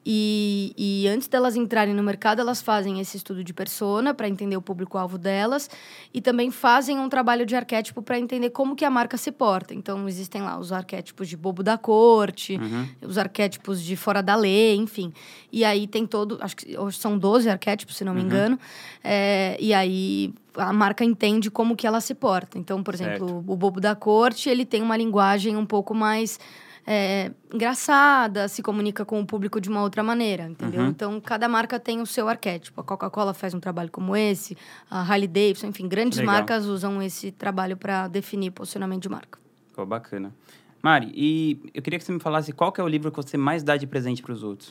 e, 0.09 0.73
e 0.77 1.05
antes 1.09 1.27
delas 1.27 1.57
entrarem 1.57 1.93
no 1.93 2.01
mercado, 2.01 2.39
elas 2.39 2.61
fazem 2.61 3.01
esse 3.01 3.17
estudo 3.17 3.43
de 3.43 3.53
persona 3.53 4.13
para 4.13 4.29
entender 4.29 4.55
o 4.55 4.61
público-alvo 4.61 5.17
delas 5.17 5.69
e 6.13 6.21
também 6.21 6.49
fazem 6.49 6.97
um 6.97 7.09
trabalho 7.09 7.45
de 7.45 7.57
arquétipo 7.57 8.01
para 8.01 8.17
entender 8.17 8.51
como 8.51 8.73
que 8.73 8.85
a 8.85 8.89
marca 8.89 9.17
se 9.17 9.33
porta. 9.33 9.73
Então, 9.73 10.07
existem 10.07 10.41
lá 10.41 10.57
os 10.57 10.71
arquétipos 10.71 11.27
de 11.27 11.35
bobo 11.35 11.61
da 11.61 11.77
corte, 11.77 12.55
uhum. 12.55 12.87
os 13.01 13.17
arquétipos 13.17 13.83
de 13.83 13.97
fora 13.97 14.23
da 14.23 14.33
lei, 14.33 14.77
enfim. 14.77 15.11
E 15.51 15.65
aí 15.65 15.85
tem 15.85 16.07
todo, 16.07 16.37
acho 16.39 16.55
que 16.55 16.73
são 16.93 17.19
12 17.19 17.49
arquétipos, 17.49 17.97
se 17.97 18.05
não 18.05 18.13
me 18.13 18.21
uhum. 18.21 18.27
engano. 18.27 18.59
É, 19.03 19.57
e 19.59 19.73
aí 19.73 20.33
a 20.55 20.71
marca 20.71 21.03
entende 21.03 21.51
como 21.51 21.75
que 21.75 21.85
ela 21.85 21.99
se 21.99 22.15
porta. 22.15 22.57
Então, 22.57 22.81
por 22.81 22.93
exemplo, 22.93 23.27
certo. 23.27 23.43
o 23.45 23.57
bobo 23.57 23.81
da 23.81 23.93
corte, 23.93 24.49
ele 24.49 24.63
tem 24.63 24.81
uma 24.81 24.95
linguagem 24.95 25.57
um 25.57 25.65
pouco 25.65 25.93
mais 25.93 26.39
é, 26.89 27.31
engraçada, 27.53 28.47
se 28.47 28.63
comunica 28.63 29.03
com 29.03 29.19
o 29.19 29.25
público 29.25 29.59
de 29.59 29.67
uma 29.67 29.81
outra 29.81 30.01
maneira, 30.01 30.47
entendeu? 30.47 30.83
Uhum. 30.83 30.87
Então, 30.87 31.19
cada 31.19 31.45
marca 31.49 31.77
tem 31.77 31.99
o 31.99 32.05
seu 32.05 32.29
arquétipo. 32.29 32.79
A 32.79 32.83
Coca-Cola 32.83 33.33
faz 33.33 33.53
um 33.53 33.59
trabalho 33.59 33.91
como 33.91 34.15
esse, 34.15 34.57
a 34.89 35.01
Harley 35.01 35.27
Davidson, 35.27 35.67
enfim, 35.67 35.85
grandes 35.85 36.17
Legal. 36.17 36.35
marcas 36.35 36.65
usam 36.65 37.01
esse 37.01 37.29
trabalho 37.29 37.75
para 37.75 38.07
definir 38.07 38.51
posicionamento 38.51 39.01
de 39.01 39.09
marca. 39.09 39.37
Ficou 39.67 39.85
bacana. 39.85 40.33
Mari, 40.81 41.11
e 41.13 41.59
eu 41.73 41.81
queria 41.81 41.99
que 41.99 42.05
você 42.05 42.13
me 42.13 42.21
falasse 42.21 42.53
qual 42.53 42.73
é 42.77 42.81
o 42.81 42.87
livro 42.87 43.11
que 43.11 43.17
você 43.17 43.35
mais 43.35 43.63
dá 43.63 43.75
de 43.75 43.85
presente 43.85 44.21
para 44.21 44.31
os 44.31 44.41
outros. 44.41 44.69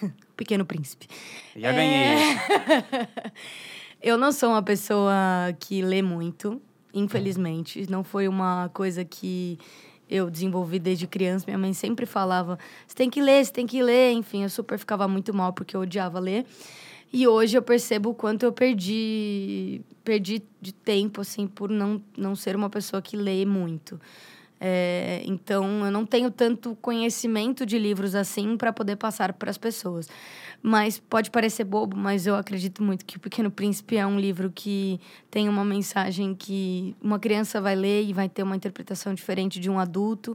Pequeno 0.34 0.64
Príncipe. 0.64 1.08
Já 1.54 1.72
ganhei. 1.72 2.06
É... 2.06 3.32
eu 4.00 4.16
não 4.16 4.32
sou 4.32 4.48
uma 4.48 4.62
pessoa 4.62 5.12
que 5.60 5.82
lê 5.82 6.00
muito, 6.00 6.58
infelizmente. 6.94 7.84
Não 7.90 8.02
foi 8.02 8.28
uma 8.28 8.70
coisa 8.72 9.04
que 9.04 9.58
eu 10.14 10.30
desenvolvi 10.30 10.78
desde 10.78 11.06
criança. 11.06 11.44
Minha 11.46 11.58
mãe 11.58 11.72
sempre 11.72 12.06
falava: 12.06 12.58
você 12.86 12.94
tem 12.94 13.10
que 13.10 13.20
ler, 13.20 13.44
você 13.44 13.52
tem 13.52 13.66
que 13.66 13.82
ler. 13.82 14.12
Enfim, 14.12 14.44
eu 14.44 14.48
super 14.48 14.78
ficava 14.78 15.08
muito 15.08 15.34
mal 15.34 15.52
porque 15.52 15.76
eu 15.76 15.80
odiava 15.80 16.20
ler. 16.20 16.46
E 17.12 17.26
hoje 17.28 17.56
eu 17.56 17.62
percebo 17.62 18.10
o 18.10 18.14
quanto 18.14 18.42
eu 18.44 18.52
perdi, 18.52 19.80
perdi 20.02 20.42
de 20.60 20.72
tempo, 20.72 21.20
assim, 21.20 21.46
por 21.46 21.70
não, 21.70 22.02
não 22.16 22.34
ser 22.34 22.56
uma 22.56 22.68
pessoa 22.68 23.00
que 23.00 23.16
lê 23.16 23.44
muito. 23.44 24.00
É, 24.60 25.22
então, 25.24 25.84
eu 25.84 25.92
não 25.92 26.06
tenho 26.06 26.30
tanto 26.30 26.76
conhecimento 26.80 27.66
de 27.66 27.78
livros 27.78 28.14
assim 28.14 28.56
para 28.56 28.72
poder 28.72 28.96
passar 28.96 29.32
para 29.32 29.50
as 29.50 29.58
pessoas. 29.58 30.08
Mas 30.66 30.98
pode 30.98 31.30
parecer 31.30 31.62
bobo, 31.62 31.94
mas 31.94 32.26
eu 32.26 32.34
acredito 32.34 32.82
muito 32.82 33.04
que 33.04 33.18
O 33.18 33.20
Pequeno 33.20 33.50
Príncipe 33.50 33.98
é 33.98 34.06
um 34.06 34.18
livro 34.18 34.50
que 34.50 34.98
tem 35.30 35.46
uma 35.46 35.62
mensagem 35.62 36.34
que 36.34 36.96
uma 37.02 37.18
criança 37.18 37.60
vai 37.60 37.74
ler 37.74 38.02
e 38.02 38.14
vai 38.14 38.30
ter 38.30 38.42
uma 38.42 38.56
interpretação 38.56 39.12
diferente 39.12 39.60
de 39.60 39.68
um 39.68 39.78
adulto. 39.78 40.34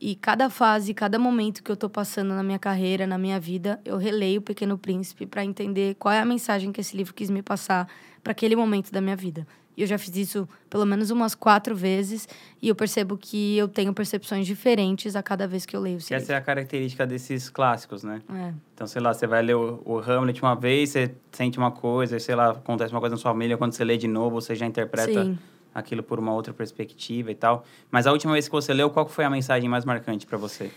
E 0.00 0.14
cada 0.14 0.50
fase, 0.50 0.92
cada 0.92 1.18
momento 1.18 1.62
que 1.62 1.70
eu 1.70 1.74
estou 1.74 1.88
passando 1.88 2.34
na 2.34 2.42
minha 2.42 2.58
carreira, 2.58 3.06
na 3.06 3.16
minha 3.16 3.40
vida, 3.40 3.80
eu 3.84 3.96
releio 3.96 4.40
O 4.40 4.42
Pequeno 4.42 4.76
Príncipe 4.76 5.26
para 5.26 5.44
entender 5.44 5.96
qual 5.98 6.12
é 6.12 6.20
a 6.20 6.24
mensagem 6.24 6.70
que 6.70 6.80
esse 6.80 6.96
livro 6.96 7.14
quis 7.14 7.30
me 7.30 7.42
passar 7.42 7.88
para 8.22 8.32
aquele 8.32 8.54
momento 8.54 8.92
da 8.92 9.00
minha 9.00 9.16
vida. 9.16 9.46
E 9.76 9.82
eu 9.82 9.86
já 9.86 9.98
fiz 9.98 10.16
isso 10.16 10.48
pelo 10.70 10.86
menos 10.86 11.10
umas 11.10 11.34
quatro 11.34 11.76
vezes. 11.76 12.26
E 12.62 12.68
eu 12.68 12.74
percebo 12.74 13.16
que 13.16 13.56
eu 13.58 13.68
tenho 13.68 13.92
percepções 13.92 14.46
diferentes 14.46 15.14
a 15.14 15.22
cada 15.22 15.46
vez 15.46 15.66
que 15.66 15.76
eu 15.76 15.80
leio. 15.80 15.98
Essa 15.98 16.16
livro. 16.16 16.32
é 16.32 16.36
a 16.36 16.40
característica 16.40 17.06
desses 17.06 17.50
clássicos, 17.50 18.02
né? 18.02 18.22
É. 18.34 18.54
Então, 18.74 18.86
sei 18.86 19.02
lá, 19.02 19.12
você 19.12 19.26
vai 19.26 19.42
ler 19.42 19.54
o, 19.54 19.82
o, 19.84 19.98
Hamlet 19.98 20.40
uma 20.42 20.56
vez, 20.56 20.90
você 20.90 21.14
sente 21.30 21.58
uma 21.58 21.70
coisa, 21.70 22.18
sei 22.18 22.34
lá, 22.34 22.50
acontece 22.50 22.92
uma 22.92 23.00
coisa 23.00 23.14
na 23.14 23.20
sua 23.20 23.32
família, 23.32 23.58
quando 23.58 23.72
você 23.72 23.84
lê 23.84 23.98
de 23.98 24.08
novo, 24.08 24.40
você 24.40 24.54
já 24.54 24.64
interpreta 24.64 25.24
Sim. 25.24 25.38
Aquilo 25.78 26.02
por 26.02 26.18
uma 26.18 26.32
outra 26.32 26.52
perspectiva 26.52 27.30
e 27.30 27.34
tal. 27.34 27.64
Mas 27.90 28.06
a 28.06 28.12
última 28.12 28.32
vez 28.32 28.48
que 28.48 28.52
você 28.52 28.72
leu, 28.72 28.90
qual 28.90 29.06
foi 29.06 29.24
a 29.24 29.30
mensagem 29.30 29.68
mais 29.68 29.84
marcante 29.84 30.26
para 30.26 30.38
você? 30.38 30.70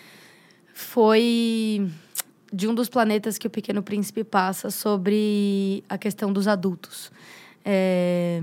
Foi 0.74 1.90
de 2.52 2.68
um 2.68 2.74
dos 2.74 2.90
planetas 2.90 3.38
que 3.38 3.48
o 3.48 3.50
Pequeno 3.50 3.82
Príncipe 3.84 4.24
passa 4.24 4.72
sobre 4.72 5.84
a 5.88 5.98
questão 5.98 6.34
dos 6.34 6.48
adultos. 6.48 7.12
É 7.64 8.42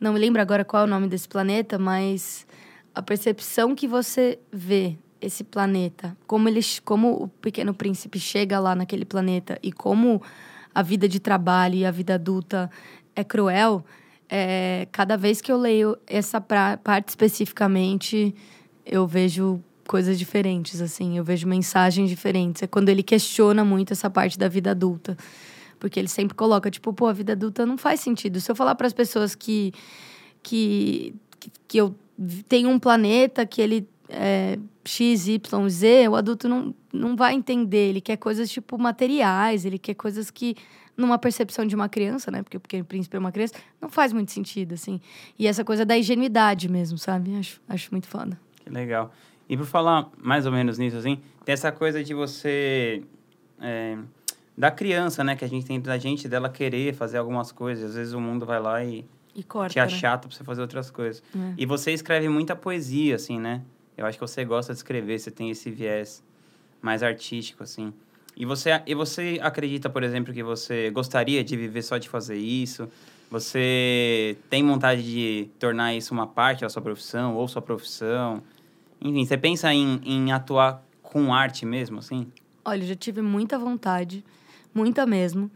não 0.00 0.12
me 0.12 0.18
lembro 0.18 0.40
agora 0.42 0.64
qual 0.64 0.82
é 0.82 0.86
o 0.86 0.88
nome 0.88 1.08
desse 1.08 1.28
planeta, 1.28 1.78
mas 1.78 2.46
a 2.94 3.00
percepção 3.00 3.74
que 3.74 3.88
você 3.88 4.38
vê 4.52 4.96
esse 5.20 5.42
planeta, 5.42 6.16
como 6.26 6.48
ele, 6.48 6.60
como 6.84 7.24
o 7.24 7.28
pequeno 7.28 7.72
príncipe 7.72 8.18
chega 8.20 8.60
lá 8.60 8.74
naquele 8.74 9.06
planeta 9.06 9.58
e 9.62 9.72
como 9.72 10.22
a 10.74 10.82
vida 10.82 11.08
de 11.08 11.18
trabalho 11.18 11.76
e 11.76 11.86
a 11.86 11.90
vida 11.90 12.14
adulta 12.14 12.70
é 13.14 13.24
cruel, 13.24 13.84
é, 14.28 14.88
cada 14.90 15.16
vez 15.16 15.40
que 15.40 15.50
eu 15.50 15.56
leio 15.56 15.96
essa 16.06 16.40
pra, 16.40 16.76
parte 16.76 17.08
especificamente, 17.08 18.34
eu 18.84 19.06
vejo 19.06 19.62
coisas 19.86 20.18
diferentes, 20.18 20.80
assim, 20.80 21.16
eu 21.16 21.24
vejo 21.24 21.46
mensagens 21.46 22.08
diferentes. 22.08 22.62
É 22.62 22.66
quando 22.66 22.88
ele 22.88 23.02
questiona 23.02 23.64
muito 23.64 23.92
essa 23.92 24.10
parte 24.10 24.38
da 24.38 24.48
vida 24.48 24.72
adulta. 24.72 25.16
Porque 25.78 26.00
ele 26.00 26.08
sempre 26.08 26.34
coloca, 26.34 26.70
tipo, 26.70 26.92
pô, 26.92 27.06
a 27.06 27.12
vida 27.12 27.32
adulta 27.32 27.64
não 27.64 27.76
faz 27.76 28.00
sentido. 28.00 28.40
Se 28.40 28.50
eu 28.50 28.56
falar 28.56 28.74
para 28.74 28.86
as 28.86 28.92
pessoas 28.92 29.34
que, 29.34 29.72
que, 30.42 31.14
que 31.68 31.78
eu 31.78 31.94
tenho 32.48 32.70
um 32.70 32.78
planeta 32.78 33.44
que 33.44 33.60
ele 33.60 33.88
é 34.08 34.58
X, 34.84 35.28
Y, 35.28 35.68
Z, 35.68 36.08
o 36.08 36.16
adulto 36.16 36.48
não, 36.48 36.74
não 36.92 37.14
vai 37.14 37.34
entender. 37.34 37.90
Ele 37.90 38.00
quer 38.00 38.16
coisas, 38.16 38.50
tipo, 38.50 38.78
materiais, 38.78 39.64
ele 39.64 39.78
quer 39.78 39.94
coisas 39.94 40.30
que 40.30 40.56
numa 40.96 41.18
percepção 41.18 41.66
de 41.66 41.74
uma 41.74 41.88
criança, 41.88 42.30
né? 42.30 42.42
Porque 42.42 42.56
o 42.56 42.60
Pequeno 42.60 42.84
Príncipe 42.84 43.16
é 43.16 43.18
uma 43.18 43.32
criança, 43.32 43.54
não 43.80 43.88
faz 43.88 44.12
muito 44.12 44.32
sentido, 44.32 44.74
assim. 44.74 45.00
E 45.38 45.46
essa 45.46 45.64
coisa 45.64 45.84
da 45.84 45.96
ingenuidade 45.96 46.68
mesmo, 46.68 46.96
sabe? 46.96 47.36
Acho, 47.36 47.60
acho 47.68 47.88
muito 47.90 48.06
foda. 48.06 48.38
Que 48.64 48.70
legal. 48.70 49.12
E 49.48 49.56
por 49.56 49.66
falar 49.66 50.10
mais 50.18 50.46
ou 50.46 50.52
menos 50.52 50.78
nisso, 50.78 50.96
assim, 50.96 51.20
tem 51.44 51.52
essa 51.52 51.70
coisa 51.70 52.02
de 52.02 52.14
você 52.14 53.02
é, 53.60 53.96
da 54.56 54.70
criança, 54.70 55.22
né? 55.22 55.36
Que 55.36 55.44
a 55.44 55.48
gente 55.48 55.66
tem 55.66 55.80
da 55.80 55.98
gente, 55.98 56.28
dela 56.28 56.48
querer 56.48 56.94
fazer 56.94 57.18
algumas 57.18 57.52
coisas. 57.52 57.90
Às 57.90 57.96
vezes 57.96 58.12
o 58.14 58.20
mundo 58.20 58.46
vai 58.46 58.60
lá 58.60 58.82
e, 58.84 59.04
e 59.34 59.42
corta, 59.42 59.72
te 59.72 59.80
achata 59.80 60.26
né? 60.26 60.28
pra 60.28 60.36
você 60.36 60.44
fazer 60.44 60.62
outras 60.62 60.90
coisas. 60.90 61.22
É. 61.34 61.54
E 61.58 61.66
você 61.66 61.92
escreve 61.92 62.28
muita 62.28 62.56
poesia, 62.56 63.16
assim, 63.16 63.38
né? 63.38 63.62
Eu 63.96 64.06
acho 64.06 64.18
que 64.18 64.26
você 64.26 64.44
gosta 64.44 64.72
de 64.72 64.78
escrever, 64.78 65.18
você 65.18 65.30
tem 65.30 65.50
esse 65.50 65.70
viés 65.70 66.22
mais 66.82 67.02
artístico, 67.02 67.62
assim. 67.62 67.92
E 68.36 68.44
você, 68.44 68.82
e 68.86 68.94
você 68.94 69.38
acredita, 69.42 69.88
por 69.88 70.02
exemplo, 70.02 70.32
que 70.32 70.42
você 70.42 70.90
gostaria 70.90 71.42
de 71.42 71.56
viver 71.56 71.82
só 71.82 71.96
de 71.96 72.08
fazer 72.08 72.36
isso? 72.36 72.88
Você 73.30 74.36
tem 74.50 74.64
vontade 74.64 75.02
de 75.02 75.48
tornar 75.58 75.94
isso 75.94 76.12
uma 76.12 76.26
parte 76.26 76.60
da 76.60 76.68
sua 76.68 76.82
profissão 76.82 77.34
ou 77.34 77.48
sua 77.48 77.62
profissão? 77.62 78.42
Enfim, 79.00 79.24
você 79.24 79.36
pensa 79.36 79.72
em, 79.72 80.00
em 80.04 80.32
atuar 80.32 80.84
com 81.02 81.32
arte 81.32 81.64
mesmo, 81.64 81.98
assim? 81.98 82.26
Olha, 82.64 82.82
eu 82.82 82.88
já 82.88 82.94
tive 82.94 83.22
muita 83.22 83.58
vontade 83.58 84.22
muita 84.76 85.06
mesmo. 85.06 85.50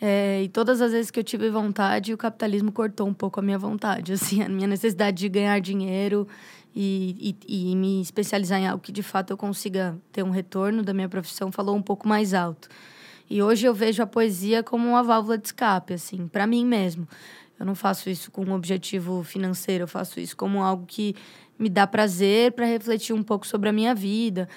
É, 0.00 0.42
e 0.42 0.48
todas 0.48 0.80
as 0.80 0.92
vezes 0.92 1.10
que 1.10 1.18
eu 1.18 1.24
tive 1.24 1.50
vontade, 1.50 2.14
o 2.14 2.16
capitalismo 2.16 2.70
cortou 2.70 3.06
um 3.08 3.14
pouco 3.14 3.40
a 3.40 3.42
minha 3.42 3.58
vontade, 3.58 4.12
assim, 4.14 4.42
a 4.42 4.48
minha 4.48 4.68
necessidade 4.68 5.18
de 5.18 5.28
ganhar 5.28 5.60
dinheiro 5.60 6.26
e, 6.74 7.36
e, 7.46 7.70
e, 7.70 7.76
me 7.76 8.00
especializar 8.00 8.58
em 8.58 8.66
algo 8.66 8.82
que 8.82 8.90
de 8.90 9.02
fato 9.02 9.32
eu 9.32 9.36
consiga 9.36 9.96
ter 10.10 10.24
um 10.24 10.30
retorno 10.30 10.82
da 10.82 10.92
minha 10.92 11.08
profissão 11.08 11.52
falou 11.52 11.76
um 11.76 11.82
pouco 11.82 12.08
mais 12.08 12.34
alto. 12.34 12.68
E 13.30 13.42
hoje 13.42 13.66
eu 13.66 13.72
vejo 13.72 14.02
a 14.02 14.06
poesia 14.06 14.62
como 14.62 14.88
uma 14.88 15.02
válvula 15.02 15.38
de 15.38 15.46
escape, 15.46 15.94
assim, 15.94 16.26
para 16.26 16.46
mim 16.46 16.64
mesmo. 16.64 17.08
Eu 17.58 17.64
não 17.64 17.74
faço 17.74 18.10
isso 18.10 18.30
com 18.30 18.44
um 18.44 18.52
objetivo 18.52 19.22
financeiro, 19.22 19.84
eu 19.84 19.88
faço 19.88 20.18
isso 20.18 20.36
como 20.36 20.62
algo 20.62 20.84
que 20.84 21.14
me 21.58 21.68
dá 21.68 21.86
prazer 21.86 22.52
para 22.52 22.66
refletir 22.66 23.14
um 23.14 23.22
pouco 23.22 23.46
sobre 23.46 23.68
a 23.68 23.72
minha 23.72 23.94
vida. 23.94 24.48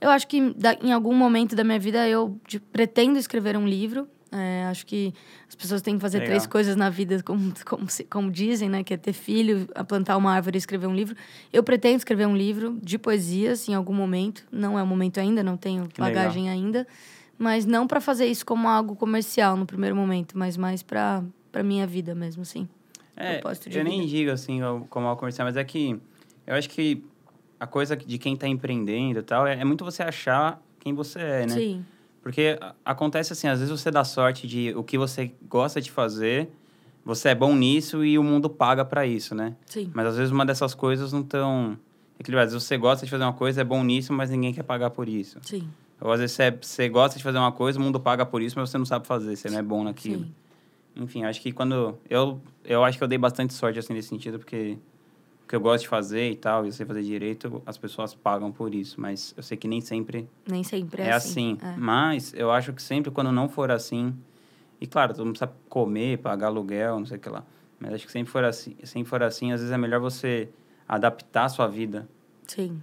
Eu 0.00 0.10
acho 0.10 0.28
que 0.28 0.38
em 0.82 0.92
algum 0.92 1.14
momento 1.14 1.56
da 1.56 1.64
minha 1.64 1.78
vida 1.78 2.08
eu 2.08 2.38
pretendo 2.72 3.18
escrever 3.18 3.56
um 3.56 3.66
livro. 3.66 4.08
É, 4.36 4.64
acho 4.64 4.84
que 4.84 5.14
as 5.48 5.54
pessoas 5.54 5.80
têm 5.80 5.94
que 5.94 6.00
fazer 6.00 6.18
Legal. 6.18 6.32
três 6.32 6.46
coisas 6.46 6.74
na 6.74 6.90
vida, 6.90 7.22
como, 7.22 7.52
como, 7.64 7.86
como, 8.10 8.30
dizem, 8.32 8.68
né? 8.68 8.82
Que 8.82 8.94
é 8.94 8.96
ter 8.96 9.12
filho, 9.12 9.68
plantar 9.86 10.16
uma 10.16 10.32
árvore 10.32 10.56
e 10.56 10.58
escrever 10.58 10.88
um 10.88 10.94
livro. 10.94 11.14
Eu 11.52 11.62
pretendo 11.62 11.98
escrever 11.98 12.26
um 12.26 12.36
livro 12.36 12.76
de 12.82 12.98
poesias 12.98 13.68
em 13.68 13.74
algum 13.74 13.94
momento. 13.94 14.44
Não 14.50 14.76
é 14.76 14.82
o 14.82 14.86
momento 14.86 15.20
ainda, 15.20 15.42
não 15.42 15.56
tenho 15.56 15.88
bagagem 15.96 16.44
Legal. 16.44 16.58
ainda. 16.58 16.86
Mas 17.38 17.64
não 17.64 17.86
para 17.86 18.00
fazer 18.00 18.26
isso 18.26 18.44
como 18.44 18.66
algo 18.66 18.96
comercial 18.96 19.56
no 19.56 19.66
primeiro 19.66 19.94
momento, 19.94 20.36
mas 20.36 20.56
mais 20.56 20.82
para 20.82 21.22
minha 21.62 21.86
vida 21.86 22.14
mesmo, 22.14 22.42
assim. 22.42 22.68
É, 23.16 23.40
eu 23.40 23.50
vida. 23.70 23.84
nem 23.84 24.04
digo 24.06 24.32
assim 24.32 24.60
como 24.90 25.06
algo 25.06 25.20
comercial, 25.20 25.46
mas 25.46 25.56
é 25.56 25.62
que 25.62 26.00
eu 26.44 26.54
acho 26.54 26.68
que 26.68 27.04
a 27.58 27.66
coisa 27.66 27.96
de 27.96 28.18
quem 28.18 28.34
está 28.34 28.48
empreendendo 28.48 29.20
e 29.20 29.22
tal, 29.22 29.46
é, 29.46 29.60
é, 29.60 29.64
muito 29.64 29.84
você 29.84 30.02
achar 30.02 30.60
quem 30.80 30.92
você 30.92 31.20
é, 31.20 31.46
né? 31.46 31.48
Sim. 31.48 31.84
Porque 32.24 32.58
acontece 32.82 33.34
assim, 33.34 33.48
às 33.48 33.60
vezes 33.60 33.70
você 33.70 33.90
dá 33.90 34.02
sorte 34.02 34.46
de 34.46 34.72
o 34.74 34.82
que 34.82 34.96
você 34.96 35.30
gosta 35.46 35.78
de 35.78 35.90
fazer, 35.90 36.48
você 37.04 37.28
é 37.28 37.34
bom 37.34 37.54
nisso 37.54 38.02
e 38.02 38.18
o 38.18 38.24
mundo 38.24 38.48
paga 38.48 38.82
para 38.82 39.04
isso, 39.04 39.34
né? 39.34 39.54
Sim. 39.66 39.90
Mas 39.92 40.06
às 40.06 40.16
vezes 40.16 40.32
uma 40.32 40.46
dessas 40.46 40.74
coisas 40.74 41.12
não 41.12 41.22
tão 41.22 41.78
equilibradas. 42.18 42.48
Às 42.48 42.54
vezes 42.54 42.66
você 42.66 42.78
gosta 42.78 43.04
de 43.04 43.10
fazer 43.10 43.24
uma 43.24 43.34
coisa, 43.34 43.60
é 43.60 43.64
bom 43.64 43.84
nisso, 43.84 44.10
mas 44.14 44.30
ninguém 44.30 44.54
quer 44.54 44.62
pagar 44.62 44.88
por 44.88 45.06
isso. 45.06 45.38
Sim. 45.42 45.68
Ou 46.00 46.10
às 46.10 46.18
vezes 46.18 46.34
você, 46.34 46.50
você 46.50 46.88
gosta 46.88 47.18
de 47.18 47.22
fazer 47.22 47.36
uma 47.36 47.52
coisa, 47.52 47.78
o 47.78 47.82
mundo 47.82 48.00
paga 48.00 48.24
por 48.24 48.40
isso, 48.40 48.58
mas 48.58 48.70
você 48.70 48.78
não 48.78 48.86
sabe 48.86 49.06
fazer, 49.06 49.36
você 49.36 49.50
não 49.50 49.58
é 49.58 49.62
bom 49.62 49.84
naquilo. 49.84 50.24
Sim. 50.24 50.34
Enfim, 50.96 51.24
acho 51.24 51.42
que 51.42 51.52
quando... 51.52 51.98
Eu, 52.08 52.40
eu 52.64 52.82
acho 52.82 52.96
que 52.96 53.04
eu 53.04 53.08
dei 53.08 53.18
bastante 53.18 53.52
sorte, 53.52 53.78
assim, 53.78 53.92
nesse 53.92 54.08
sentido, 54.08 54.38
porque 54.38 54.78
que 55.46 55.54
eu 55.54 55.60
gosto 55.60 55.82
de 55.82 55.88
fazer 55.88 56.30
e 56.30 56.36
tal, 56.36 56.64
e 56.64 56.68
eu 56.68 56.72
sei 56.72 56.86
fazer 56.86 57.02
direito, 57.02 57.62
as 57.66 57.76
pessoas 57.76 58.14
pagam 58.14 58.50
por 58.50 58.74
isso. 58.74 59.00
Mas 59.00 59.34
eu 59.36 59.42
sei 59.42 59.56
que 59.56 59.68
nem 59.68 59.80
sempre. 59.80 60.28
Nem 60.46 60.62
sempre 60.64 61.02
é, 61.02 61.06
é 61.08 61.12
assim. 61.12 61.58
assim. 61.60 61.74
É. 61.74 61.76
Mas 61.76 62.32
eu 62.34 62.50
acho 62.50 62.72
que 62.72 62.82
sempre 62.82 63.10
quando 63.10 63.30
não 63.30 63.48
for 63.48 63.70
assim. 63.70 64.14
E 64.80 64.86
claro, 64.86 65.12
todo 65.14 65.24
mundo 65.24 65.38
precisa 65.38 65.56
comer, 65.68 66.18
pagar 66.18 66.48
aluguel, 66.48 66.98
não 66.98 67.06
sei 67.06 67.16
o 67.16 67.20
que 67.20 67.28
lá. 67.28 67.44
Mas 67.78 67.94
acho 67.94 68.06
que 68.06 68.12
sempre 68.12 68.32
for 68.32 68.44
assim, 68.44 68.76
sempre 68.84 69.08
for 69.08 69.22
assim, 69.22 69.52
às 69.52 69.60
vezes 69.60 69.72
é 69.72 69.78
melhor 69.78 70.00
você 70.00 70.48
adaptar 70.88 71.44
a 71.44 71.48
sua 71.48 71.66
vida 71.66 72.08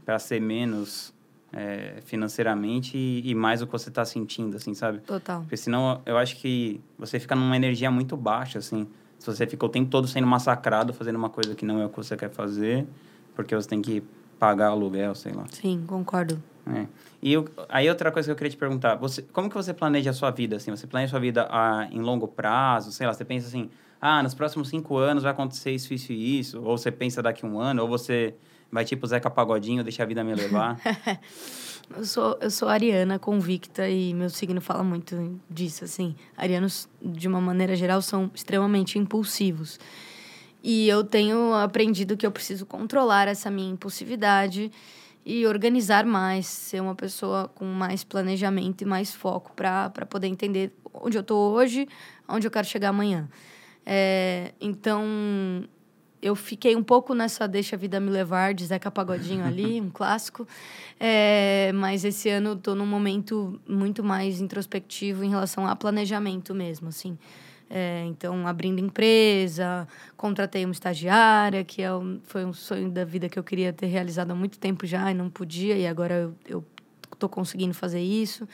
para 0.05 0.17
ser 0.19 0.41
menos 0.41 1.13
é, 1.53 1.95
financeiramente 2.05 2.97
e, 2.97 3.29
e, 3.29 3.35
mais 3.35 3.61
o 3.61 3.65
que 3.65 3.71
você 3.71 3.89
está 3.89 4.05
sentindo, 4.05 4.57
assim, 4.57 4.73
sabe? 4.73 4.99
Total. 4.99 5.41
Porque 5.41 5.57
senão 5.57 6.01
eu 6.05 6.17
acho 6.17 6.37
que 6.37 6.81
você 6.97 7.19
fica 7.19 7.35
numa 7.35 7.55
energia 7.55 7.91
muito 7.91 8.15
baixa, 8.15 8.59
assim. 8.59 8.87
Se 9.21 9.27
você 9.27 9.45
fica 9.45 9.63
o 9.63 9.69
tempo 9.69 9.87
todo 9.87 10.07
sendo 10.07 10.25
massacrado, 10.25 10.93
fazendo 10.93 11.15
uma 11.15 11.29
coisa 11.29 11.53
que 11.53 11.63
não 11.63 11.79
é 11.79 11.85
o 11.85 11.89
que 11.89 11.97
você 11.97 12.17
quer 12.17 12.31
fazer, 12.31 12.87
porque 13.35 13.55
você 13.55 13.69
tem 13.69 13.79
que 13.79 14.03
pagar 14.39 14.69
aluguel, 14.69 15.13
sei 15.13 15.31
lá. 15.31 15.45
Sim, 15.51 15.83
concordo. 15.85 16.41
É. 16.65 16.87
E 17.21 17.31
eu, 17.31 17.47
aí 17.69 17.87
outra 17.87 18.11
coisa 18.11 18.25
que 18.25 18.31
eu 18.31 18.35
queria 18.35 18.49
te 18.49 18.57
perguntar, 18.57 18.95
você, 18.95 19.21
como 19.21 19.47
que 19.47 19.55
você 19.55 19.75
planeja 19.75 20.09
a 20.09 20.13
sua 20.13 20.31
vida, 20.31 20.55
assim? 20.55 20.71
Você 20.71 20.87
planeja 20.87 21.11
a 21.11 21.11
sua 21.11 21.19
vida 21.19 21.47
a, 21.51 21.87
em 21.91 22.01
longo 22.01 22.27
prazo, 22.27 22.91
sei 22.91 23.05
lá, 23.05 23.13
você 23.13 23.23
pensa 23.23 23.45
assim, 23.45 23.69
ah, 24.01 24.23
nos 24.23 24.33
próximos 24.33 24.69
cinco 24.69 24.97
anos 24.97 25.21
vai 25.21 25.31
acontecer 25.31 25.69
isso, 25.69 25.93
isso 25.93 26.11
e 26.11 26.39
isso, 26.39 26.59
ou 26.59 26.75
você 26.75 26.91
pensa 26.91 27.21
daqui 27.21 27.45
a 27.45 27.47
um 27.47 27.59
ano, 27.59 27.83
ou 27.83 27.87
você 27.87 28.33
Vai 28.71 28.85
tipo 28.85 29.05
Zeca 29.05 29.29
Pagodinho, 29.29 29.83
deixa 29.83 30.03
a 30.03 30.05
vida 30.05 30.23
me 30.23 30.33
levar. 30.33 30.79
eu, 31.95 32.05
sou, 32.05 32.37
eu 32.39 32.49
sou 32.49 32.69
ariana, 32.69 33.19
convicta, 33.19 33.87
e 33.89 34.13
meu 34.13 34.29
signo 34.29 34.61
fala 34.61 34.83
muito 34.83 35.39
disso, 35.49 35.83
assim. 35.83 36.15
Arianos, 36.37 36.87
de 37.01 37.27
uma 37.27 37.41
maneira 37.41 37.75
geral, 37.75 38.01
são 38.01 38.31
extremamente 38.33 38.97
impulsivos. 38.97 39.77
E 40.63 40.87
eu 40.87 41.03
tenho 41.03 41.53
aprendido 41.53 42.15
que 42.15 42.25
eu 42.25 42.31
preciso 42.31 42.65
controlar 42.65 43.27
essa 43.27 43.51
minha 43.51 43.71
impulsividade 43.71 44.71
e 45.25 45.45
organizar 45.45 46.05
mais, 46.05 46.47
ser 46.47 46.81
uma 46.81 46.95
pessoa 46.95 47.47
com 47.53 47.65
mais 47.65 48.03
planejamento 48.03 48.81
e 48.81 48.85
mais 48.85 49.13
foco 49.13 49.51
para 49.53 49.89
poder 50.09 50.27
entender 50.27 50.71
onde 50.93 51.17
eu 51.17 51.21
estou 51.21 51.53
hoje, 51.53 51.87
onde 52.27 52.47
eu 52.47 52.51
quero 52.51 52.65
chegar 52.65 52.89
amanhã. 52.89 53.27
É, 53.85 54.53
então, 54.61 55.03
eu 56.21 56.35
fiquei 56.35 56.75
um 56.75 56.83
pouco 56.83 57.13
nessa 57.15 57.47
Deixa 57.47 57.75
a 57.75 57.79
Vida 57.79 57.99
Me 57.99 58.09
Levar, 58.09 58.53
de 58.53 58.65
Zeca 58.65 58.91
Pagodinho 58.91 59.43
ali, 59.45 59.79
um 59.81 59.89
clássico. 59.89 60.47
É, 60.99 61.71
mas 61.73 62.05
esse 62.05 62.29
ano 62.29 62.53
estou 62.53 62.75
num 62.75 62.85
momento 62.85 63.59
muito 63.67 64.03
mais 64.03 64.39
introspectivo 64.39 65.23
em 65.23 65.29
relação 65.29 65.65
a 65.65 65.75
planejamento 65.75 66.53
mesmo, 66.53 66.89
assim. 66.89 67.17
É, 67.69 68.03
então, 68.05 68.45
abrindo 68.45 68.79
empresa, 68.79 69.87
contratei 70.17 70.65
uma 70.65 70.73
estagiária, 70.73 71.63
que 71.63 71.81
é 71.81 71.93
um, 71.93 72.19
foi 72.23 72.43
um 72.43 72.51
sonho 72.51 72.91
da 72.91 73.05
vida 73.05 73.29
que 73.29 73.39
eu 73.39 73.43
queria 73.43 73.71
ter 73.71 73.87
realizado 73.87 74.31
há 74.31 74.35
muito 74.35 74.59
tempo 74.59 74.85
já 74.85 75.09
e 75.09 75.13
não 75.13 75.29
podia, 75.29 75.77
e 75.77 75.87
agora 75.87 76.33
eu 76.45 76.63
estou 77.13 77.29
conseguindo 77.29 77.73
fazer 77.73 78.01
isso 78.01 78.47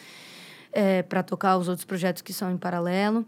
é, 0.72 1.02
para 1.02 1.24
tocar 1.24 1.58
os 1.58 1.68
outros 1.68 1.84
projetos 1.84 2.22
que 2.22 2.32
são 2.32 2.52
em 2.52 2.58
paralelo. 2.58 3.26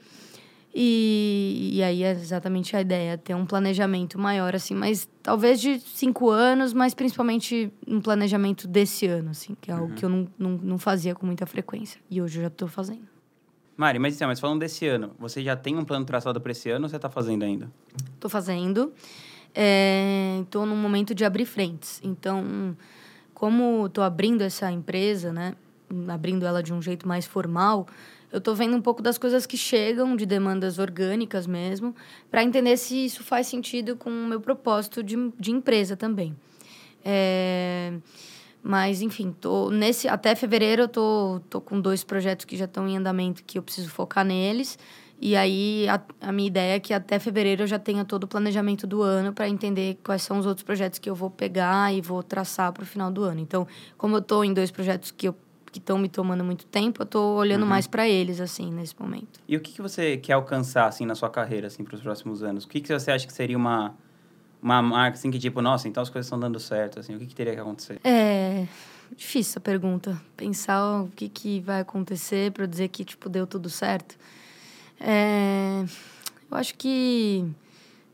E, 0.74 1.72
e 1.74 1.84
aí 1.84 2.04
é 2.04 2.12
exatamente 2.12 2.76
a 2.76 2.82
ideia, 2.82 3.18
ter 3.18 3.34
um 3.34 3.46
planejamento 3.46 4.20
maior, 4.20 4.56
assim, 4.56 4.76
mas 4.76 5.10
talvez 5.24 5.60
de 5.60 5.80
cinco 5.80 6.30
anos, 6.30 6.74
mas 6.74 6.94
principalmente 6.94 7.72
um 7.88 8.00
planejamento 8.00 8.68
desse 8.68 9.08
ano, 9.08 9.32
assim, 9.32 9.58
que 9.60 9.72
é 9.72 9.74
algo 9.74 9.90
uhum. 9.90 9.96
que 9.96 10.06
eu 10.06 10.10
não, 10.10 10.28
não, 10.38 10.52
não 10.52 10.78
fazia 10.78 11.16
com 11.16 11.26
muita 11.26 11.46
frequência. 11.48 12.00
E 12.10 12.22
hoje 12.22 12.38
eu 12.38 12.44
já 12.44 12.48
estou 12.50 12.68
fazendo. 12.68 13.08
Mari, 13.76 13.98
mas, 13.98 14.16
então, 14.16 14.28
mas 14.28 14.40
falando 14.40 14.60
desse 14.60 14.86
ano, 14.86 15.12
você 15.18 15.42
já 15.42 15.56
tem 15.56 15.78
um 15.78 15.86
plano 15.86 16.06
traçado 16.06 16.40
para 16.42 16.52
esse 16.52 16.70
ano 16.70 16.86
ou 16.86 16.90
você 16.90 16.98
está 16.98 17.10
fazendo 17.10 17.44
ainda? 17.44 17.72
Estou 18.14 18.30
fazendo. 18.30 18.94
Estou 20.44 20.64
é, 20.64 20.66
num 20.66 20.76
momento 20.76 21.16
de 21.16 21.26
abrir 21.26 21.46
frentes. 21.46 22.00
Então, 22.04 22.76
como 23.34 23.86
estou 23.86 24.04
abrindo 24.04 24.42
essa 24.42 24.70
empresa, 24.70 25.32
né? 25.32 25.56
Abrindo 26.10 26.46
ela 26.46 26.62
de 26.62 26.74
um 26.74 26.82
jeito 26.82 27.08
mais 27.08 27.26
formal, 27.26 27.88
eu 28.32 28.38
estou 28.40 28.54
vendo 28.56 28.76
um 28.76 28.82
pouco 28.82 29.02
das 29.02 29.18
coisas 29.18 29.46
que 29.46 29.58
chegam 29.58 30.16
de 30.16 30.26
demandas 30.26 30.78
orgânicas 30.80 31.48
mesmo, 31.48 31.96
para 32.30 32.44
entender 32.44 32.78
se 32.78 33.06
isso 33.06 33.24
faz 33.24 33.48
sentido 33.48 33.96
com 33.96 34.10
o 34.10 34.28
meu 34.28 34.40
propósito 34.40 35.04
de, 35.04 35.16
de 35.40 35.52
empresa 35.52 35.96
também. 35.96 36.36
É, 37.04 37.94
mas, 38.62 39.02
enfim, 39.02 39.34
tô 39.40 39.70
nesse, 39.72 40.08
até 40.08 40.36
fevereiro 40.36 40.84
eu 40.84 40.88
tô, 40.88 41.42
tô 41.50 41.62
com 41.62 41.80
dois 41.80 42.04
projetos 42.04 42.46
que 42.46 42.58
já 42.58 42.66
estão 42.66 42.88
em 42.88 42.98
andamento 42.98 43.44
que 43.44 43.58
eu 43.58 43.64
preciso 43.64 43.90
focar 43.90 44.26
neles. 44.26 44.78
E 45.22 45.36
aí 45.36 45.86
a, 45.90 46.02
a 46.22 46.32
minha 46.32 46.48
ideia 46.48 46.76
é 46.76 46.80
que 46.80 46.94
até 46.94 47.20
fevereiro 47.20 47.64
eu 47.64 47.68
já 47.68 47.78
tenha 47.78 48.06
todo 48.06 48.24
o 48.24 48.28
planejamento 48.28 48.88
do 48.88 49.02
ano 49.02 49.34
para 49.34 49.50
entender 49.50 49.98
quais 50.02 50.22
são 50.22 50.40
os 50.40 50.46
outros 50.46 50.64
projetos 50.64 50.98
que 50.98 51.10
eu 51.10 51.16
vou 51.16 51.30
pegar 51.30 51.94
e 51.94 52.00
vou 52.00 52.24
traçar 52.24 52.72
para 52.72 52.84
o 52.84 52.86
final 52.86 53.12
do 53.12 53.24
ano. 53.24 53.40
Então, 53.40 53.68
como 53.98 54.16
eu 54.16 54.20
estou 54.20 54.46
em 54.46 54.54
dois 54.54 54.72
projetos 54.72 55.12
que 55.12 55.28
eu 55.28 55.36
que 55.72 55.80
estão 55.80 55.98
me 55.98 56.10
tomando 56.10 56.44
muito 56.44 56.66
tempo, 56.66 57.02
eu 57.02 57.06
estou 57.06 57.38
olhando 57.38 57.64
uhum. 57.64 57.70
mais 57.70 57.88
para 57.88 58.08
eles, 58.08 58.40
assim, 58.40 58.72
nesse 58.72 59.00
momento. 59.00 59.40
E 59.48 59.56
o 59.56 59.60
que, 59.60 59.72
que 59.72 59.82
você 59.82 60.18
quer 60.18 60.34
alcançar, 60.34 60.88
assim, 60.88 61.06
na 61.06 61.16
sua 61.16 61.30
carreira, 61.30 61.68
assim, 61.68 61.84
para 61.84 61.96
os 61.96 62.02
próximos 62.02 62.44
anos? 62.44 62.64
O 62.64 62.68
que, 62.68 62.82
que 62.82 62.92
você 62.92 63.12
acha 63.12 63.26
que 63.26 63.34
seria 63.34 63.58
uma, 63.58 63.96
uma 64.62 64.82
marca, 64.82 65.18
assim, 65.18 65.30
que 65.32 65.40
tipo, 65.40 65.62
nossa, 65.62 65.88
então 65.88 66.04
as 66.04 66.10
coisas 66.10 66.26
estão 66.26 66.40
dando 66.40 66.60
certo, 66.60 67.00
assim, 67.00 67.16
o 67.16 67.20
que, 67.20 67.26
que 67.26 67.36
teria 67.36 67.54
que 67.54 67.60
acontecer? 67.60 68.00
É 68.04 68.68
difícil 69.16 69.52
essa 69.52 69.60
pergunta. 69.60 70.20
Pensar 70.36 71.04
o 71.04 71.10
que, 71.10 71.30
que 71.30 71.60
vai 71.62 71.82
acontecer 71.82 72.52
para 72.52 72.66
dizer 72.66 72.90
que, 72.90 73.04
tipo, 73.04 73.30
deu 73.30 73.46
tudo 73.48 73.70
certo. 73.70 74.18
É... 75.00 75.84
Eu 76.50 76.58
acho 76.58 76.76
que 76.76 77.46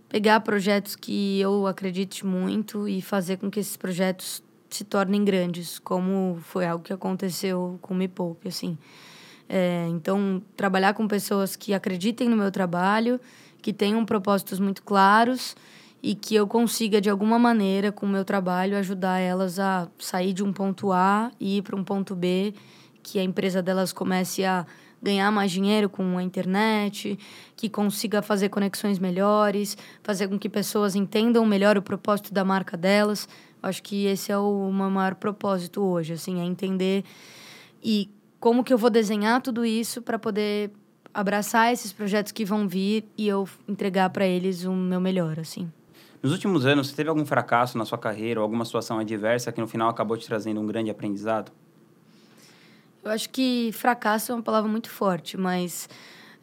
pegar 0.09 0.39
projetos 0.41 0.95
que 0.95 1.39
eu 1.39 1.67
acredite 1.67 2.25
muito 2.25 2.87
e 2.87 3.01
fazer 3.01 3.37
com 3.37 3.49
que 3.49 3.59
esses 3.59 3.77
projetos 3.77 4.43
se 4.75 4.83
tornem 4.83 5.23
grandes, 5.23 5.79
como 5.79 6.37
foi 6.41 6.65
algo 6.65 6.83
que 6.83 6.93
aconteceu 6.93 7.79
com 7.81 7.93
o 7.93 7.97
Me 7.97 8.07
Poupe, 8.07 8.47
assim. 8.47 8.77
É, 9.47 9.87
então, 9.89 10.41
trabalhar 10.55 10.93
com 10.93 11.07
pessoas 11.07 11.55
que 11.55 11.73
acreditem 11.73 12.27
no 12.27 12.35
meu 12.35 12.51
trabalho, 12.51 13.19
que 13.61 13.71
tenham 13.71 14.03
propósitos 14.05 14.59
muito 14.59 14.83
claros 14.83 15.55
e 16.01 16.13
que 16.13 16.35
eu 16.35 16.45
consiga, 16.47 16.99
de 16.99 17.09
alguma 17.09 17.39
maneira, 17.39 17.91
com 17.91 18.05
o 18.05 18.09
meu 18.09 18.25
trabalho, 18.25 18.77
ajudar 18.77 19.19
elas 19.19 19.59
a 19.59 19.87
sair 19.97 20.33
de 20.33 20.43
um 20.43 20.51
ponto 20.51 20.91
A 20.91 21.31
e 21.39 21.57
ir 21.57 21.61
para 21.61 21.75
um 21.75 21.83
ponto 21.83 22.15
B, 22.15 22.53
que 23.01 23.17
a 23.17 23.23
empresa 23.23 23.61
delas 23.61 23.93
comece 23.93 24.43
a 24.43 24.65
ganhar 25.01 25.31
mais 25.31 25.51
dinheiro 25.51 25.87
com 25.87 26.17
a 26.17 26.23
internet, 26.23 27.17
que 27.55 27.69
consiga 27.69 28.21
fazer 28.21 28.49
conexões 28.49 28.97
melhores, 28.97 29.77
fazer 30.03 30.27
com 30.27 30.37
que 30.37 30.49
pessoas 30.49 30.95
entendam 30.95 31.45
melhor 31.45 31.77
o 31.77 31.81
propósito 31.81 32.33
da 32.33 32.43
marca 32.43 32.75
delas. 32.75 33.27
Acho 33.65 33.81
que 33.81 34.05
esse 34.05 34.31
é 34.31 34.37
o 34.37 34.71
meu 34.71 34.91
maior 34.91 35.15
propósito 35.15 35.81
hoje, 35.81 36.13
assim, 36.13 36.39
é 36.39 36.43
entender 36.43 37.03
e 37.83 38.11
como 38.39 38.63
que 38.63 38.71
eu 38.71 38.77
vou 38.77 38.91
desenhar 38.91 39.41
tudo 39.41 39.65
isso 39.65 40.03
para 40.03 40.19
poder 40.19 40.69
abraçar 41.11 41.73
esses 41.73 41.91
projetos 41.91 42.31
que 42.31 42.45
vão 42.45 42.67
vir 42.67 43.05
e 43.17 43.27
eu 43.27 43.49
entregar 43.67 44.11
para 44.11 44.23
eles 44.23 44.65
o 44.65 44.71
meu 44.71 45.01
melhor, 45.01 45.39
assim. 45.39 45.71
Nos 46.21 46.31
últimos 46.31 46.63
anos, 46.63 46.89
você 46.89 46.95
teve 46.95 47.09
algum 47.09 47.25
fracasso 47.25 47.75
na 47.75 47.85
sua 47.85 47.97
carreira 47.97 48.39
ou 48.39 48.43
alguma 48.43 48.65
situação 48.65 48.99
adversa 48.99 49.51
que 49.51 49.59
no 49.59 49.67
final 49.67 49.89
acabou 49.89 50.15
te 50.15 50.27
trazendo 50.27 50.61
um 50.61 50.67
grande 50.67 50.91
aprendizado? 50.91 51.51
Eu 53.03 53.09
acho 53.09 53.31
que 53.31 53.71
fracasso 53.73 54.31
é 54.31 54.35
uma 54.35 54.43
palavra 54.43 54.69
muito 54.69 54.91
forte, 54.91 55.37
mas 55.37 55.89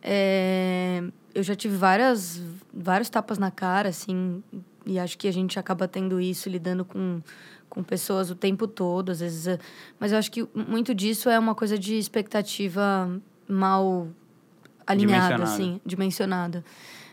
é, 0.02 1.04
eu 1.32 1.42
já 1.44 1.54
tive 1.54 1.76
várias, 1.76 2.42
vários 2.74 3.08
tapas 3.08 3.38
na 3.38 3.52
cara, 3.52 3.90
assim, 3.90 4.42
e 4.86 4.98
acho 4.98 5.16
que 5.18 5.28
a 5.28 5.32
gente 5.32 5.58
acaba 5.58 5.86
tendo 5.86 6.20
isso, 6.20 6.48
lidando 6.48 6.84
com, 6.84 7.20
com 7.68 7.82
pessoas 7.82 8.30
o 8.30 8.34
tempo 8.34 8.66
todo, 8.66 9.10
às 9.10 9.20
vezes. 9.20 9.46
Eh, 9.46 9.58
mas 9.98 10.12
eu 10.12 10.18
acho 10.18 10.30
que 10.30 10.46
muito 10.54 10.94
disso 10.94 11.28
é 11.28 11.38
uma 11.38 11.54
coisa 11.54 11.78
de 11.78 11.96
expectativa 11.96 13.10
mal 13.48 14.08
alinhada, 14.86 15.42
assim, 15.42 15.80
dimensionada. 15.84 16.64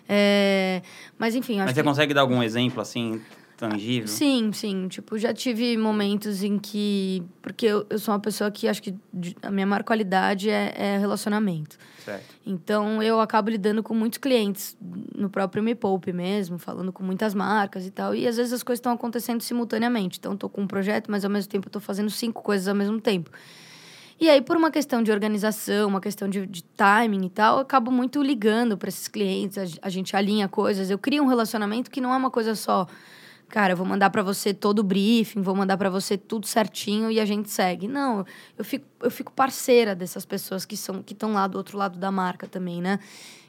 É, 0.08 0.82
mas 1.20 1.36
enfim, 1.36 1.60
acho 1.60 1.66
Mas 1.66 1.76
você 1.76 1.82
que... 1.82 1.88
consegue 1.88 2.14
dar 2.16 2.22
algum 2.22 2.42
exemplo, 2.42 2.82
assim, 2.82 3.22
tangível? 3.60 4.08
Sim, 4.08 4.52
sim. 4.54 4.88
Tipo, 4.88 5.18
já 5.18 5.34
tive 5.34 5.76
momentos 5.76 6.42
em 6.42 6.58
que. 6.58 7.22
Porque 7.42 7.66
eu, 7.66 7.86
eu 7.90 8.00
sou 8.00 8.14
uma 8.14 8.20
pessoa 8.20 8.50
que 8.50 8.68
acho 8.68 8.82
que 8.82 8.96
a 9.42 9.52
minha 9.52 9.68
maior 9.68 9.84
qualidade 9.84 10.50
é, 10.50 10.74
é 10.76 10.98
relacionamento. 10.98 11.78
Certo. 12.04 12.24
Então, 12.46 13.04
eu 13.04 13.20
acabo 13.20 13.50
lidando 13.50 13.84
com 13.84 13.94
muitos 13.94 14.18
clientes 14.18 14.78
no 15.14 15.30
próprio 15.30 15.62
Me 15.62 15.76
Poupe 15.76 16.14
mesmo, 16.14 16.58
falando 16.58 16.94
com 16.94 17.04
muitas 17.04 17.34
marcas 17.34 17.86
e 17.86 17.92
tal. 17.92 18.16
E 18.16 18.26
às 18.26 18.38
vezes 18.38 18.54
as 18.54 18.64
coisas 18.64 18.80
estão 18.80 18.94
acontecendo 18.94 19.42
simultaneamente. 19.42 20.18
Então, 20.18 20.34
estou 20.34 20.50
com 20.50 20.62
um 20.62 20.68
projeto, 20.68 21.12
mas 21.12 21.26
ao 21.26 21.30
mesmo 21.30 21.52
tempo 21.52 21.68
estou 21.68 21.82
fazendo 21.82 22.10
cinco 22.10 22.42
coisas 22.42 22.68
ao 22.68 22.76
mesmo 22.76 23.02
tempo. 23.02 23.30
E 24.22 24.30
aí, 24.30 24.42
por 24.42 24.58
uma 24.58 24.72
questão 24.72 25.02
de 25.02 25.12
organização, 25.12 25.88
uma 25.88 26.02
questão 26.02 26.30
de, 26.30 26.46
de 26.46 26.62
timing 26.64 27.26
e 27.26 27.30
tal, 27.30 27.56
eu 27.56 27.62
acabo 27.62 27.90
muito 27.90 28.22
ligando 28.22 28.78
para 28.78 28.90
esses 28.90 29.08
clientes, 29.08 29.58
a, 29.58 29.88
a 29.88 29.90
gente 29.90 30.16
alinha 30.16 30.48
coisas. 30.48 30.90
Eu 30.90 30.98
crio 30.98 31.24
um 31.24 31.28
relacionamento 31.28 31.90
que 31.90 32.02
não 32.02 32.14
é 32.14 32.18
uma 32.18 32.30
coisa 32.30 32.54
só 32.56 32.86
cara, 33.50 33.74
eu 33.74 33.78
vou 33.78 33.86
mandar 33.86 34.10
para 34.10 34.24
você 34.24 34.54
todo 34.54 34.80
o 34.80 34.84
briefing, 34.84 35.42
vou 35.42 35.56
mandar 35.56 35.78
para 35.78 35.90
você 35.90 36.18
tudo 36.18 36.48
certinho 36.48 37.12
e 37.12 37.20
a 37.20 37.26
gente 37.26 37.50
segue. 37.50 37.88
Não, 37.88 38.26
eu 38.58 38.64
fico, 38.64 38.86
eu 39.02 39.12
fico 39.12 39.32
parceira 39.34 39.96
dessas 39.96 40.26
pessoas 40.26 40.66
que 40.66 40.78
são 40.78 41.02
que 41.02 41.14
estão 41.14 41.34
lá 41.34 41.48
do 41.48 41.58
outro 41.58 41.78
lado 41.78 41.98
da 41.98 42.12
marca 42.12 42.48
também, 42.48 42.82
né? 42.82 43.00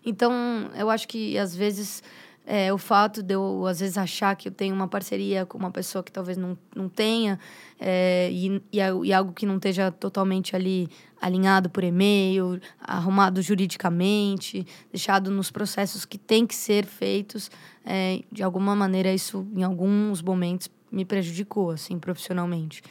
Então, 0.04 0.32
eu 0.74 0.88
acho 0.90 1.06
que 1.06 1.36
às 1.38 1.54
vezes 1.54 2.02
é, 2.46 2.72
o 2.72 2.78
fato 2.78 3.22
de 3.22 3.34
eu, 3.34 3.66
às 3.66 3.80
vezes, 3.80 3.96
achar 3.96 4.34
que 4.34 4.48
eu 4.48 4.52
tenho 4.52 4.74
uma 4.74 4.88
parceria 4.88 5.46
com 5.46 5.56
uma 5.56 5.70
pessoa 5.70 6.02
que 6.02 6.10
talvez 6.10 6.36
não, 6.36 6.58
não 6.74 6.88
tenha, 6.88 7.38
é, 7.78 8.28
e, 8.32 8.62
e, 8.72 8.78
e, 8.78 9.12
algo 9.12 9.32
que 9.32 9.46
não 9.46 9.56
esteja 9.56 9.90
totalmente 9.92 10.56
ali 10.56 10.88
alinhado 11.20 11.68
por 11.70 11.84
e-mail, 11.84 12.60
arrumado 12.80 13.40
juridicamente, 13.42 14.66
deixado 14.90 15.30
nos 15.30 15.50
processos 15.50 16.04
que 16.04 16.18
tem 16.18 16.46
que 16.46 16.54
ser 16.54 16.86
feitos, 16.86 17.50
é, 17.84 18.22
de 18.32 18.42
alguma 18.42 18.74
maneira 18.74 19.12
isso, 19.12 19.46
em 19.54 19.62
alguns 19.62 20.22
momentos, 20.22 20.68
me 20.90 21.04
prejudicou, 21.04 21.70
assim, 21.70 21.98
profissionalmente. 21.98 22.82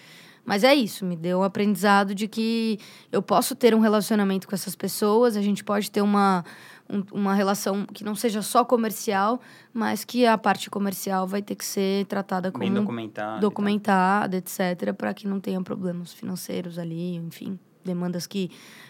Mas 0.46 0.64
é 0.64 0.74
isso, 0.74 1.06
me 1.06 1.16
deu 1.16 1.40
um 1.40 1.44
aprendizado 1.44 2.16
de 2.16 2.28
que 2.28 2.80
eu 3.12 3.22
posso 3.22 3.56
ter 3.56 3.76
um 3.76 3.80
relacionamento 3.80 4.48
com 4.48 4.56
essas 4.56 4.76
pessoas, 4.76 5.36
a 5.36 5.42
gente 5.42 5.64
pode 5.64 5.92
ter 5.92 6.02
uma, 6.02 6.44
um, 6.90 7.04
uma 7.12 7.34
relação 7.34 7.86
que 7.86 8.04
não 8.04 8.16
seja 8.16 8.42
só 8.42 8.66
comercial, 8.66 9.40
mas 9.74 10.04
que 10.04 10.26
a 10.26 10.38
parte 10.38 10.70
comercial 10.70 11.28
vai 11.28 11.42
ter 11.42 11.56
que 11.56 11.66
ser 11.66 12.06
tratada 12.06 12.52
como 12.52 12.64
Bem 12.64 12.74
documentada, 12.74 13.40
documentada 13.40 14.38
etc, 14.38 14.94
para 14.98 15.14
que 15.14 15.28
não 15.28 15.40
tenha 15.40 15.62
problemas 15.62 16.12
financeiros 16.12 16.80
ali, 16.80 17.16
enfim, 17.16 17.60
demandas 17.84 18.26
que 18.26 18.50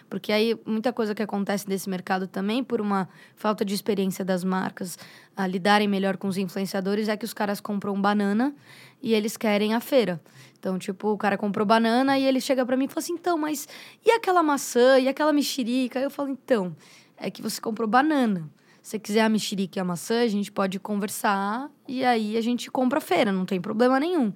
porque 0.09 0.31
aí 0.31 0.59
muita 0.65 0.91
coisa 0.91 1.13
que 1.13 1.21
acontece 1.21 1.69
nesse 1.69 1.87
mercado 1.87 2.27
também 2.27 2.63
por 2.63 2.81
uma 2.81 3.07
falta 3.35 3.63
de 3.63 3.75
experiência 3.75 4.25
das 4.25 4.43
marcas 4.43 4.97
a 5.37 5.45
lidarem 5.45 5.87
melhor 5.87 6.17
com 6.17 6.27
os 6.27 6.35
influenciadores 6.35 7.07
é 7.07 7.15
que 7.15 7.25
os 7.25 7.33
caras 7.33 7.61
compram 7.61 7.99
banana 8.01 8.55
e 9.01 9.13
eles 9.13 9.37
querem 9.37 9.73
a 9.75 9.79
feira. 9.79 10.19
Então, 10.57 10.77
tipo, 10.79 11.09
o 11.09 11.17
cara 11.17 11.37
comprou 11.37 11.65
banana 11.65 12.17
e 12.17 12.25
ele 12.25 12.41
chega 12.41 12.65
para 12.65 12.75
mim 12.75 12.85
e 12.85 12.87
fala 12.87 12.99
assim: 12.99 13.13
"Então, 13.13 13.37
mas 13.37 13.67
e 14.05 14.11
aquela 14.11 14.41
maçã 14.41 14.99
e 14.99 15.07
aquela 15.07 15.31
mexerica?" 15.31 15.99
Eu 15.99 16.09
falo: 16.09 16.29
"Então, 16.29 16.75
é 17.19 17.29
que 17.29 17.41
você 17.41 17.59
comprou 17.59 17.87
banana. 17.87 18.49
Se 18.81 18.91
você 18.91 18.99
quiser 18.99 19.21
a 19.21 19.29
mexerica 19.29 19.77
e 19.77 19.81
a 19.81 19.83
maçã, 19.83 20.21
a 20.21 20.27
gente 20.27 20.51
pode 20.51 20.79
conversar 20.79 21.69
e 21.87 22.03
aí 22.03 22.37
a 22.37 22.41
gente 22.41 22.71
compra 22.71 22.99
a 22.99 23.01
feira, 23.01 23.31
não 23.31 23.45
tem 23.45 23.59
problema 23.59 23.99
nenhum. 23.99 24.33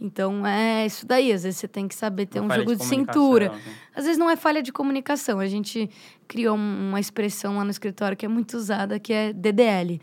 Então 0.00 0.46
é 0.46 0.86
isso 0.86 1.04
daí, 1.06 1.32
às 1.32 1.42
vezes 1.42 1.58
você 1.58 1.66
tem 1.66 1.88
que 1.88 1.94
saber 1.94 2.26
ter 2.26 2.38
uma 2.38 2.54
um 2.54 2.58
jogo 2.58 2.72
de, 2.72 2.82
de 2.82 2.84
cintura. 2.84 3.48
Né? 3.48 3.60
Às 3.94 4.04
vezes 4.04 4.18
não 4.18 4.30
é 4.30 4.36
falha 4.36 4.62
de 4.62 4.70
comunicação. 4.70 5.40
A 5.40 5.46
gente 5.46 5.90
criou 6.28 6.56
uma 6.56 7.00
expressão 7.00 7.56
lá 7.56 7.64
no 7.64 7.70
escritório 7.70 8.16
que 8.16 8.24
é 8.24 8.28
muito 8.28 8.56
usada, 8.56 9.00
que 9.00 9.12
é 9.12 9.32
DDL 9.32 10.00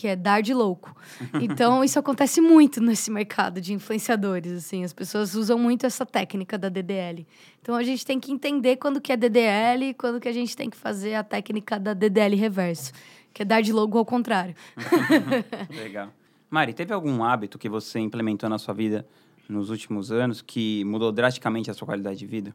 que 0.00 0.08
é 0.08 0.16
dar 0.16 0.40
de 0.40 0.54
louco. 0.54 0.96
Então, 1.42 1.84
isso 1.84 1.98
acontece 1.98 2.40
muito 2.40 2.80
nesse 2.80 3.10
mercado 3.10 3.60
de 3.60 3.74
influenciadores, 3.74 4.52
assim. 4.52 4.82
As 4.82 4.92
pessoas 4.92 5.34
usam 5.34 5.58
muito 5.58 5.84
essa 5.84 6.06
técnica 6.06 6.56
da 6.56 6.70
DDL. 6.70 7.26
Então, 7.60 7.74
a 7.74 7.82
gente 7.82 8.06
tem 8.06 8.18
que 8.18 8.32
entender 8.32 8.76
quando 8.76 9.00
que 9.00 9.12
é 9.12 9.16
DDL 9.16 9.90
e 9.90 9.94
quando 9.94 10.18
que 10.18 10.28
a 10.28 10.32
gente 10.32 10.56
tem 10.56 10.70
que 10.70 10.76
fazer 10.76 11.14
a 11.14 11.22
técnica 11.22 11.78
da 11.78 11.92
DDL 11.92 12.34
reverso, 12.36 12.92
que 13.34 13.42
é 13.42 13.44
dar 13.44 13.60
de 13.60 13.72
louco 13.72 13.98
ao 13.98 14.04
contrário. 14.04 14.54
Legal. 15.68 16.10
Mari, 16.48 16.72
teve 16.72 16.94
algum 16.94 17.22
hábito 17.22 17.58
que 17.58 17.68
você 17.68 17.98
implementou 17.98 18.48
na 18.48 18.58
sua 18.58 18.72
vida 18.72 19.06
nos 19.46 19.68
últimos 19.68 20.10
anos 20.10 20.40
que 20.40 20.82
mudou 20.84 21.12
drasticamente 21.12 21.70
a 21.70 21.74
sua 21.74 21.86
qualidade 21.86 22.18
de 22.18 22.26
vida? 22.26 22.54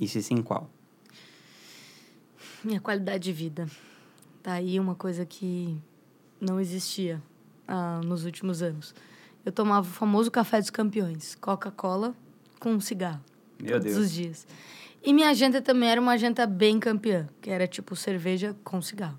E 0.00 0.08
se 0.08 0.22
sim, 0.22 0.40
qual? 0.40 0.70
Minha 2.64 2.80
qualidade 2.80 3.24
de 3.24 3.32
vida. 3.32 3.68
Tá 4.42 4.54
aí 4.54 4.80
uma 4.80 4.94
coisa 4.94 5.26
que 5.26 5.78
não 6.42 6.60
existia 6.60 7.22
ah, 7.66 8.00
nos 8.04 8.24
últimos 8.24 8.62
anos. 8.62 8.94
Eu 9.44 9.52
tomava 9.52 9.86
o 9.86 9.90
famoso 9.90 10.30
café 10.30 10.60
dos 10.60 10.70
campeões, 10.70 11.36
Coca-Cola 11.36 12.14
com 12.58 12.72
um 12.72 12.80
cigarro. 12.80 13.20
Meu 13.60 13.78
todos 13.78 13.94
Deus. 13.94 14.06
os 14.06 14.12
dias. 14.12 14.46
E 15.04 15.12
minha 15.12 15.30
agenda 15.30 15.60
também 15.60 15.88
era 15.88 16.00
uma 16.00 16.12
agenda 16.12 16.46
bem 16.46 16.78
campeã, 16.78 17.28
que 17.40 17.50
era 17.50 17.66
tipo 17.66 17.96
cerveja 17.96 18.56
com 18.62 18.80
cigarro. 18.80 19.18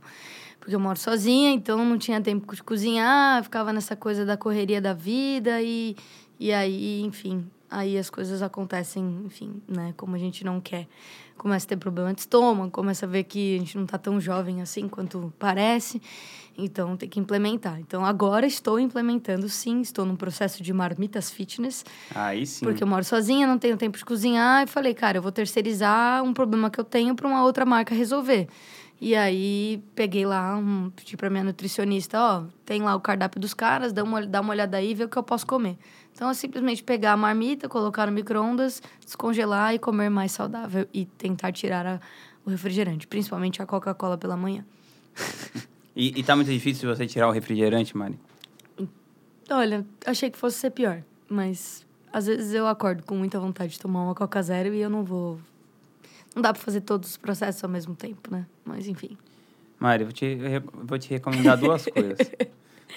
Porque 0.59 0.73
eu 0.73 0.79
moro 0.79 0.97
sozinha, 0.97 1.51
então 1.51 1.83
não 1.83 1.97
tinha 1.97 2.21
tempo 2.21 2.55
de 2.55 2.63
cozinhar, 2.63 3.43
ficava 3.43 3.73
nessa 3.73 3.95
coisa 3.95 4.25
da 4.25 4.37
correria 4.37 4.79
da 4.79 4.93
vida 4.93 5.61
e, 5.61 5.93
e 6.39 6.53
aí, 6.53 7.01
enfim, 7.01 7.45
aí 7.69 7.97
as 7.97 8.09
coisas 8.09 8.41
acontecem, 8.41 9.23
enfim, 9.25 9.61
né, 9.67 9.93
como 9.97 10.15
a 10.15 10.19
gente 10.19 10.45
não 10.45 10.61
quer. 10.61 10.87
Começa 11.37 11.65
a 11.65 11.69
ter 11.69 11.77
problema 11.77 12.13
de 12.13 12.21
estômago, 12.21 12.71
começa 12.71 13.05
a 13.05 13.09
ver 13.09 13.25
que 13.25 13.57
a 13.57 13.59
gente 13.59 13.75
não 13.75 13.83
está 13.83 13.97
tão 13.97 14.21
jovem 14.21 14.61
assim 14.61 14.87
quanto 14.87 15.33
parece. 15.37 16.01
Então, 16.57 16.95
tem 16.95 17.09
que 17.09 17.19
implementar. 17.19 17.79
Então, 17.79 18.05
agora 18.05 18.45
estou 18.45 18.79
implementando, 18.79 19.49
sim. 19.49 19.81
Estou 19.81 20.05
num 20.05 20.15
processo 20.15 20.61
de 20.61 20.71
marmitas 20.71 21.31
fitness. 21.31 21.83
Aí 22.13 22.45
sim. 22.45 22.65
Porque 22.65 22.83
eu 22.83 22.87
moro 22.87 23.03
sozinha, 23.03 23.47
não 23.47 23.57
tenho 23.57 23.75
tempo 23.75 23.97
de 23.97 24.05
cozinhar. 24.05 24.63
E 24.63 24.67
falei, 24.67 24.93
cara, 24.93 25.17
eu 25.17 25.21
vou 25.21 25.31
terceirizar 25.31 26.23
um 26.23 26.33
problema 26.33 26.69
que 26.69 26.79
eu 26.79 26.83
tenho 26.83 27.15
para 27.15 27.27
uma 27.27 27.43
outra 27.43 27.65
marca 27.65 27.95
resolver. 27.95 28.47
E 29.01 29.15
aí, 29.15 29.83
peguei 29.95 30.25
lá, 30.25 30.55
um, 30.55 30.89
pedi 30.91 31.17
para 31.17 31.29
minha 31.29 31.43
nutricionista, 31.43 32.17
ó, 32.19 32.43
tem 32.63 32.81
lá 32.81 32.95
o 32.95 33.01
cardápio 33.01 33.41
dos 33.41 33.53
caras, 33.53 33.91
dá 33.91 34.01
uma, 34.01 34.25
dá 34.25 34.39
uma 34.39 34.51
olhada 34.51 34.77
aí 34.77 34.91
e 34.91 34.93
vê 34.93 35.03
o 35.03 35.09
que 35.09 35.17
eu 35.17 35.23
posso 35.23 35.45
comer. 35.45 35.77
Então, 36.13 36.29
é 36.29 36.33
simplesmente 36.33 36.83
pegar 36.83 37.13
a 37.13 37.17
marmita, 37.17 37.67
colocar 37.67 38.05
no 38.05 38.13
micro-ondas, 38.13 38.81
descongelar 39.03 39.73
e 39.73 39.79
comer 39.79 40.09
mais 40.09 40.31
saudável. 40.31 40.87
E 40.93 41.05
tentar 41.05 41.51
tirar 41.51 41.85
a, 41.85 41.99
o 42.45 42.49
refrigerante, 42.49 43.07
principalmente 43.07 43.61
a 43.61 43.65
Coca-Cola 43.65 44.17
pela 44.17 44.37
manhã. 44.37 44.63
E, 45.95 46.19
e 46.19 46.23
tá 46.23 46.35
muito 46.35 46.51
difícil 46.51 46.93
você 46.93 47.05
tirar 47.05 47.27
o 47.27 47.31
refrigerante, 47.31 47.95
Mari? 47.95 48.19
Olha, 49.49 49.85
achei 50.05 50.29
que 50.29 50.37
fosse 50.37 50.57
ser 50.57 50.71
pior. 50.71 51.03
Mas 51.29 51.85
às 52.11 52.27
vezes 52.27 52.53
eu 52.53 52.67
acordo 52.67 53.03
com 53.03 53.15
muita 53.15 53.39
vontade 53.39 53.73
de 53.73 53.79
tomar 53.79 54.03
uma 54.03 54.15
Coca 54.15 54.41
Zero 54.41 54.73
e 54.73 54.79
eu 54.81 54.89
não 54.89 55.03
vou. 55.03 55.39
Não 56.35 56.41
dá 56.41 56.51
pra 56.51 56.61
fazer 56.61 56.81
todos 56.81 57.11
os 57.11 57.17
processos 57.17 57.63
ao 57.63 57.69
mesmo 57.69 57.95
tempo, 57.95 58.31
né? 58.31 58.45
Mas 58.65 58.87
enfim. 58.87 59.17
Mari, 59.79 60.03
vou 60.03 60.13
te, 60.13 60.37
vou 60.73 60.97
te 60.97 61.09
recomendar 61.09 61.57
duas 61.57 61.85
coisas. 61.91 62.31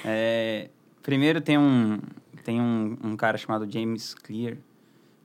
É, 0.04 0.70
primeiro, 1.02 1.40
tem 1.40 1.58
um, 1.58 1.98
tem 2.44 2.60
um, 2.60 2.96
um 3.02 3.16
cara 3.16 3.36
chamado 3.36 3.70
James 3.70 4.14
Clear, 4.14 4.56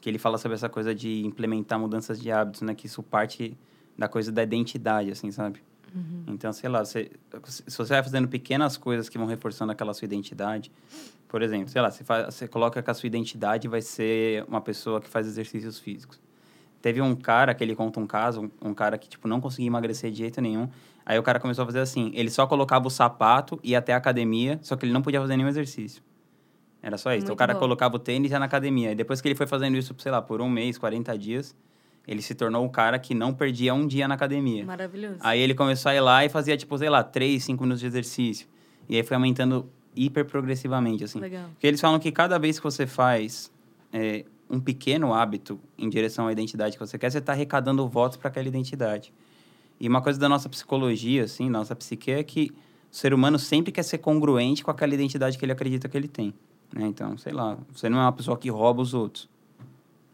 que 0.02 0.10
ele 0.10 0.18
fala 0.18 0.38
sobre 0.38 0.56
essa 0.56 0.68
coisa 0.68 0.94
de 0.94 1.26
implementar 1.26 1.80
mudanças 1.80 2.20
de 2.20 2.32
hábitos, 2.32 2.62
né? 2.62 2.74
Que 2.74 2.88
isso 2.88 3.02
parte 3.04 3.58
da 3.98 4.08
coisa 4.08 4.32
da 4.32 4.44
identidade, 4.44 5.12
assim, 5.12 5.32
sabe? 5.32 5.62
Uhum. 5.94 6.24
Então, 6.28 6.52
sei 6.54 6.70
lá, 6.70 6.84
você, 6.84 7.12
se 7.48 7.78
você 7.78 7.94
vai 7.94 8.04
fazendo 8.04 8.28
pequenas 8.28 8.78
coisas 8.78 9.10
que 9.10 9.18
vão 9.18 9.28
reforçando 9.28 9.72
aquela 9.72 9.94
sua 9.94 10.06
identidade, 10.06 10.72
por 11.28 11.42
exemplo, 11.42 11.70
sei 11.70 11.82
lá, 11.82 11.92
você, 11.92 12.04
faz, 12.04 12.34
você 12.34 12.48
coloca 12.48 12.82
que 12.82 12.92
a 12.92 12.94
sua 12.94 13.08
identidade 13.08 13.68
vai 13.68 13.82
ser 13.82 14.44
uma 14.48 14.62
pessoa 14.62 15.02
que 15.02 15.10
faz 15.10 15.28
exercícios 15.28 15.80
físicos. 15.80 16.20
Teve 16.82 17.02
um 17.02 17.16
cara 17.16 17.54
que 17.54 17.64
ele 17.64 17.76
conta 17.76 18.00
um 18.00 18.08
caso, 18.08 18.42
um, 18.62 18.70
um 18.70 18.74
cara 18.74 18.98
que, 18.98 19.08
tipo, 19.08 19.28
não 19.28 19.40
conseguia 19.40 19.68
emagrecer 19.68 20.12
de 20.12 20.18
jeito 20.18 20.42
nenhum. 20.42 20.68
Aí 21.06 21.18
o 21.18 21.24
cara 21.24 21.40
começou 21.40 21.64
a 21.64 21.66
fazer 21.66 21.80
assim, 21.80 22.12
ele 22.16 22.30
só 22.30 22.48
colocava 22.48 22.88
o 22.88 22.90
sapato 22.90 23.60
e 23.64 23.76
até 23.76 23.94
a 23.94 23.98
academia, 23.98 24.60
só 24.62 24.76
que 24.76 24.86
ele 24.86 24.94
não 24.94 25.02
podia 25.02 25.22
fazer 25.22 25.38
nenhum 25.38 25.50
exercício. 25.50 26.02
Era 26.82 26.98
só 26.98 27.14
isso. 27.14 27.26
Muito 27.26 27.34
o 27.34 27.36
cara 27.36 27.54
bom. 27.54 27.60
colocava 27.60 27.96
o 27.96 28.00
tênis 28.00 28.32
e 28.32 28.34
ia 28.34 28.40
na 28.40 28.46
academia. 28.46 28.92
E 28.92 28.96
depois 28.96 29.22
que 29.22 29.28
ele 29.28 29.36
foi 29.36 29.46
fazendo 29.46 29.78
isso, 29.78 29.96
sei 30.00 30.12
lá, 30.12 30.22
por 30.22 30.42
um 30.42 30.50
mês, 30.50 30.78
40 30.78 31.18
dias, 31.18 31.56
ele 32.08 32.22
se 32.22 32.34
tornou 32.34 32.66
o 32.66 32.70
cara 32.70 32.98
que 32.98 33.14
não 33.14 33.34
perdia 33.34 33.74
um 33.74 33.86
dia 33.86 34.08
na 34.08 34.16
academia. 34.16 34.66
Maravilhoso. 34.66 35.18
Aí 35.20 35.40
ele 35.40 35.54
começou 35.54 35.92
a 35.92 35.96
ir 35.96 36.00
lá 36.00 36.26
e 36.26 36.30
fazia, 36.30 36.58
tipo, 36.58 36.78
sei 36.78 36.90
lá, 36.90 37.04
três, 37.04 37.44
cinco 37.44 37.64
minutos 37.64 37.82
de 37.82 37.88
exercício. 37.88 38.48
E 38.90 38.96
aí 38.96 39.04
foi 39.04 39.16
aumentando 39.16 39.70
hiper 39.96 40.26
progressivamente, 40.26 41.04
assim. 41.04 41.20
Legal. 41.20 41.50
Porque 41.52 41.68
eles 41.68 41.80
falam 41.80 42.00
que 42.00 42.12
cada 42.12 42.38
vez 42.38 42.58
que 42.58 42.64
você 42.64 42.88
faz 42.88 43.52
é, 43.94 44.26
um 44.50 44.60
pequeno 44.60 45.14
hábito 45.14 45.60
em 45.78 45.90
direção 45.90 46.28
à 46.28 46.32
identidade 46.32 46.78
que 46.78 46.80
você 46.80 46.98
quer, 46.98 47.10
você 47.12 47.20
está 47.20 47.34
arrecadando 47.34 47.88
votos 47.88 48.18
para 48.18 48.30
aquela 48.30 48.48
identidade. 48.48 49.14
E 49.80 49.88
uma 49.88 50.02
coisa 50.02 50.20
da 50.20 50.28
nossa 50.28 50.50
psicologia, 50.50 51.24
assim, 51.24 51.50
nossa 51.50 51.76
psique, 51.76 52.12
é 52.12 52.24
que 52.24 52.52
o 52.92 52.96
ser 52.96 53.14
humano 53.14 53.40
sempre 53.40 53.72
quer 53.72 53.84
ser 53.84 54.00
congruente 54.00 54.64
com 54.64 54.70
aquela 54.70 54.94
identidade 54.94 55.38
que 55.38 55.46
ele 55.46 55.52
acredita 55.52 55.88
que 55.88 55.98
ele 55.98 56.08
tem. 56.08 56.34
Né? 56.74 56.88
Então, 56.88 57.18
sei 57.18 57.34
lá, 57.34 57.58
você 57.74 57.90
não 57.90 57.98
é 58.00 58.02
uma 58.02 58.12
pessoa 58.12 58.38
que 58.38 58.50
rouba 58.50 58.82
os 58.82 58.94
outros. 58.94 59.30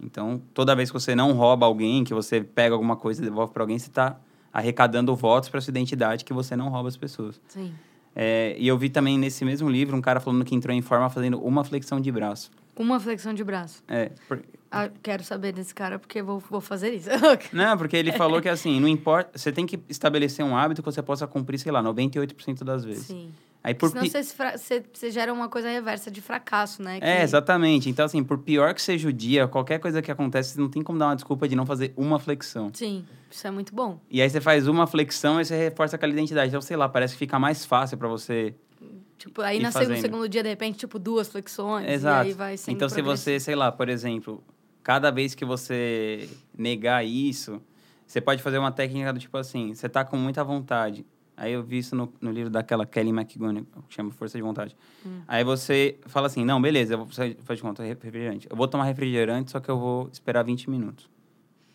Então, 0.02 0.42
toda 0.54 0.76
vez 0.76 0.90
que 0.90 0.94
você 0.94 1.16
não 1.16 1.34
rouba 1.34 1.66
alguém, 1.66 2.04
que 2.04 2.14
você 2.14 2.42
pega 2.42 2.76
alguma 2.76 2.96
coisa 2.96 3.22
e 3.22 3.26
devolve 3.26 3.52
para 3.52 3.64
alguém, 3.64 3.80
você 3.80 3.88
está 3.88 4.18
arrecadando 4.54 5.16
votos 5.16 5.50
para 5.50 5.60
sua 5.62 5.72
identidade 5.72 6.24
que 6.24 6.34
você 6.34 6.56
não 6.56 6.70
rouba 6.70 6.90
as 6.90 6.98
pessoas. 6.98 7.40
Sim. 7.48 7.74
É, 8.16 8.56
e 8.58 8.68
eu 8.68 8.78
vi 8.78 8.90
também 8.90 9.18
nesse 9.18 9.46
mesmo 9.46 9.70
livro 9.70 9.96
um 9.96 10.02
cara 10.02 10.20
falando 10.20 10.44
que 10.44 10.56
entrou 10.56 10.76
em 10.76 10.82
forma 10.82 11.08
fazendo 11.10 11.40
uma 11.40 11.64
flexão 11.64 12.02
de 12.02 12.12
braço. 12.12 12.50
Uma 12.76 13.00
flexão 13.00 13.34
de 13.34 13.44
braço? 13.44 13.84
É. 13.88 14.12
Por... 14.28 14.44
Ah, 14.72 14.90
quero 15.02 15.24
saber 15.24 15.52
desse 15.52 15.74
cara 15.74 15.98
porque 15.98 16.22
vou, 16.22 16.40
vou 16.40 16.62
fazer 16.62 16.94
isso. 16.94 17.10
não, 17.54 17.78
porque 17.78 17.96
ele 17.96 18.12
falou 18.12 18.42
que 18.42 18.50
assim, 18.50 18.80
não 18.80 18.88
importa. 18.88 19.38
Você 19.38 19.52
tem 19.52 19.66
que 19.66 19.80
estabelecer 19.90 20.44
um 20.44 20.56
hábito 20.56 20.82
que 20.82 20.92
você 20.92 21.02
possa 21.02 21.26
cumprir, 21.28 21.60
sei 21.60 21.72
lá, 21.72 21.82
98% 21.84 22.64
das 22.64 22.84
vezes. 22.84 23.06
Sim. 23.06 23.32
Aí, 23.68 23.74
por 23.74 23.90
Senão 23.90 24.06
você, 24.06 24.24
você, 24.24 24.84
você, 24.94 25.12
gera 25.12 25.34
uma 25.34 25.50
coisa 25.50 25.68
reversa 25.68 26.10
de 26.10 26.22
fracasso, 26.22 26.82
né? 26.82 27.02
Que... 27.02 27.06
É, 27.06 27.22
exatamente. 27.22 27.90
Então, 27.90 28.06
assim, 28.06 28.24
por 28.24 28.38
pior 28.38 28.74
que 28.74 28.82
seja 28.82 29.10
o 29.10 29.12
dia, 29.12 29.46
qualquer 29.46 29.78
coisa 29.78 30.02
que 30.02 30.10
acontece, 30.10 30.52
você 30.52 30.62
não 30.62 30.70
tem 30.70 30.82
como 30.82 30.98
dar 30.98 31.08
uma 31.08 31.16
desculpa 31.16 31.50
de 31.50 31.54
não 31.54 31.66
fazer 31.66 31.92
uma 31.98 32.18
flexão. 32.18 32.72
Sim, 32.74 33.06
isso 33.30 33.46
é 33.46 33.52
muito 33.52 33.76
bom. 33.76 34.00
E 34.10 34.22
aí 34.22 34.30
você 34.30 34.40
faz 34.40 34.70
uma 34.70 34.88
flexão 34.88 35.42
e 35.42 35.44
você 35.44 35.58
reforça 35.58 35.98
aquela 35.98 36.14
identidade. 36.14 36.48
Então, 36.48 36.62
sei 36.62 36.78
lá, 36.78 36.88
parece 36.88 37.16
que 37.16 37.20
fica 37.20 37.38
mais 37.38 37.66
fácil 37.66 37.98
para 37.98 38.08
você. 38.08 38.56
Tipo, 39.18 39.42
aí 39.42 39.62
no 39.62 39.70
segundo 39.70 40.30
dia, 40.30 40.44
de 40.44 40.48
repente, 40.48 40.78
tipo, 40.78 40.98
duas 40.98 41.28
flexões. 41.28 41.90
Exato. 41.90 42.26
E 42.26 42.30
aí 42.30 42.34
vai 42.34 42.56
sendo 42.56 42.74
Então, 42.74 42.88
se 42.88 43.02
você, 43.02 43.38
sei 43.38 43.56
lá, 43.56 43.70
por 43.70 43.90
exemplo, 43.90 44.42
cada 44.82 45.12
vez 45.12 45.36
que 45.36 45.44
você 45.44 46.30
negar 46.58 47.06
isso, 47.06 47.62
você 48.06 48.22
pode 48.22 48.42
fazer 48.42 48.60
uma 48.60 48.72
técnica 48.72 49.12
do 49.12 49.20
tipo 49.20 49.38
assim, 49.38 49.74
você 49.74 49.90
tá 49.90 50.06
com 50.06 50.16
muita 50.16 50.42
vontade 50.42 51.06
Aí 51.38 51.54
eu 51.54 51.62
vi 51.62 51.78
isso 51.78 51.96
no, 51.96 52.12
no 52.20 52.32
livro 52.32 52.50
daquela 52.50 52.84
Kelly 52.84 53.12
McGonigal, 53.12 53.84
que 53.88 53.94
chama 53.94 54.10
Força 54.10 54.36
de 54.36 54.42
Vontade. 54.42 54.76
Hum. 55.06 55.22
Aí 55.28 55.44
você 55.44 55.96
fala 56.08 56.26
assim, 56.26 56.44
não, 56.44 56.60
beleza, 56.60 56.96
eu 56.96 56.98
vou, 56.98 57.08
faz 57.08 57.60
de 57.60 57.62
conta, 57.62 57.84
refrigerante. 57.84 58.48
Eu 58.50 58.58
vou 58.58 58.68
tomar 58.68 58.86
refrigerante, 58.86 59.52
só 59.52 59.60
que 59.60 59.70
eu 59.70 59.78
vou 59.78 60.10
esperar 60.12 60.44
20 60.44 60.68
minutos. 60.68 61.08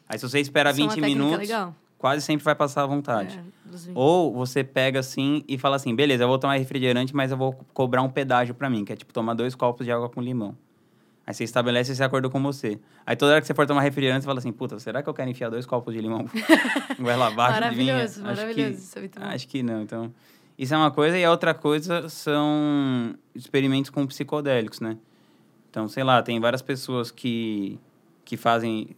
Aí 0.09 0.19
se 0.19 0.29
você 0.29 0.41
espera 0.41 0.71
Isso 0.71 0.83
20 0.83 0.99
é 0.99 1.01
minutos, 1.01 1.39
legal. 1.39 1.75
quase 1.97 2.23
sempre 2.23 2.45
vai 2.45 2.57
passar 2.57 2.83
à 2.83 2.87
vontade. 2.87 3.39
É, 3.39 3.91
Ou 3.95 4.33
você 4.33 4.65
pega 4.65 4.99
assim 4.99 5.45
e 5.47 5.57
fala 5.57 5.77
assim, 5.77 5.95
beleza, 5.95 6.25
eu 6.25 6.29
vou 6.29 6.39
tomar 6.41 6.57
refrigerante, 6.57 7.15
mas 7.15 7.31
eu 7.31 7.37
vou 7.37 7.53
cobrar 7.73 8.03
um 8.03 8.11
pedágio 8.11 8.57
para 8.57 8.69
mim, 8.69 8.85
que 8.85 8.93
é 8.93 8.97
tipo 8.97 9.13
tomar 9.13 9.35
dois 9.35 9.55
copos 9.55 9.87
de 9.87 9.93
água 9.93 10.09
com 10.09 10.21
limão. 10.21 10.57
Aí 11.27 11.33
você 11.33 11.45
estabelece 11.45 11.93
esse 11.93 12.03
acordo 12.03 12.29
com 12.29 12.43
você. 12.43 12.79
Aí 13.07 13.15
toda 13.15 13.33
hora 13.33 13.41
que 13.41 13.47
você 13.47 13.55
for 13.55 13.67
tomar 13.67 13.83
refrigerante, 13.83 14.23
você 14.23 14.27
fala 14.27 14.39
assim, 14.39 14.53
puta, 14.53 14.79
será 14.79 15.03
que 15.03 15.09
eu 15.09 15.15
quero 15.15 15.31
enfiar 15.31 15.51
dois 15.51 15.65
copos 15.65 15.95
de 15.95 16.01
limão 16.01 16.27
goela 16.99 17.29
abaixo 17.29 17.71
de 17.71 17.77
mim? 17.77 17.87
Maravilhoso, 17.87 18.23
maravilhoso. 18.23 18.99
Acho 18.99 19.09
que, 19.09 19.19
é 19.19 19.25
acho 19.25 19.49
que 19.49 19.63
não, 19.63 19.83
então... 19.83 20.13
Isso 20.59 20.75
é 20.75 20.77
uma 20.77 20.91
coisa. 20.91 21.19
E 21.19 21.25
a 21.25 21.31
outra 21.31 21.55
coisa 21.55 22.09
são 22.09 23.15
experimentos 23.35 23.91
com 23.91 24.07
psicodélicos, 24.07 24.81
né? 24.81 24.97
Então, 25.71 25.89
sei 25.89 26.05
lá, 26.05 26.23
tem 26.23 26.39
várias 26.39 26.63
pessoas 26.63 27.11
que, 27.11 27.81
que 28.25 28.37
fazem 28.37 28.91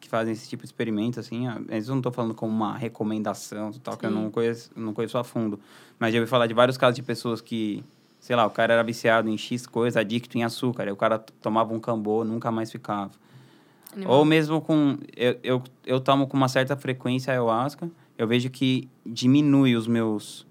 que 0.00 0.08
fazem 0.08 0.32
esse 0.32 0.48
tipo 0.48 0.62
de 0.62 0.68
experimento, 0.68 1.20
assim. 1.20 1.46
Às 1.46 1.88
eu 1.88 1.92
não 1.92 1.98
estou 1.98 2.12
falando 2.12 2.34
como 2.34 2.52
uma 2.52 2.76
recomendação, 2.76 3.72
tal, 3.72 3.96
que 3.96 4.06
eu 4.06 4.10
não 4.10 4.30
conheço, 4.30 4.70
não 4.74 4.92
conheço 4.92 5.18
a 5.18 5.24
fundo. 5.24 5.60
Mas 5.98 6.12
já 6.12 6.20
ouvi 6.20 6.30
falar 6.30 6.46
de 6.46 6.54
vários 6.54 6.76
casos 6.76 6.96
de 6.96 7.02
pessoas 7.02 7.40
que 7.40 7.84
sei 8.22 8.36
lá, 8.36 8.46
o 8.46 8.50
cara 8.50 8.74
era 8.74 8.84
viciado 8.84 9.28
em 9.28 9.36
X 9.36 9.66
coisa, 9.66 9.98
adicto 9.98 10.38
em 10.38 10.44
açúcar, 10.44 10.84
aí 10.84 10.92
o 10.92 10.96
cara 10.96 11.18
tomava 11.18 11.74
um 11.74 11.80
cambô, 11.80 12.22
nunca 12.24 12.52
mais 12.52 12.70
ficava. 12.70 13.10
Animal. 13.92 14.18
Ou 14.18 14.24
mesmo 14.24 14.60
com. 14.60 14.96
Eu, 15.16 15.38
eu, 15.42 15.62
eu 15.84 16.00
tomo 16.00 16.28
com 16.28 16.36
uma 16.36 16.48
certa 16.48 16.76
frequência 16.76 17.32
ayahuasca, 17.32 17.90
eu 18.16 18.28
vejo 18.28 18.48
que 18.48 18.88
diminui 19.04 19.74
os 19.74 19.88
meus, 19.88 20.46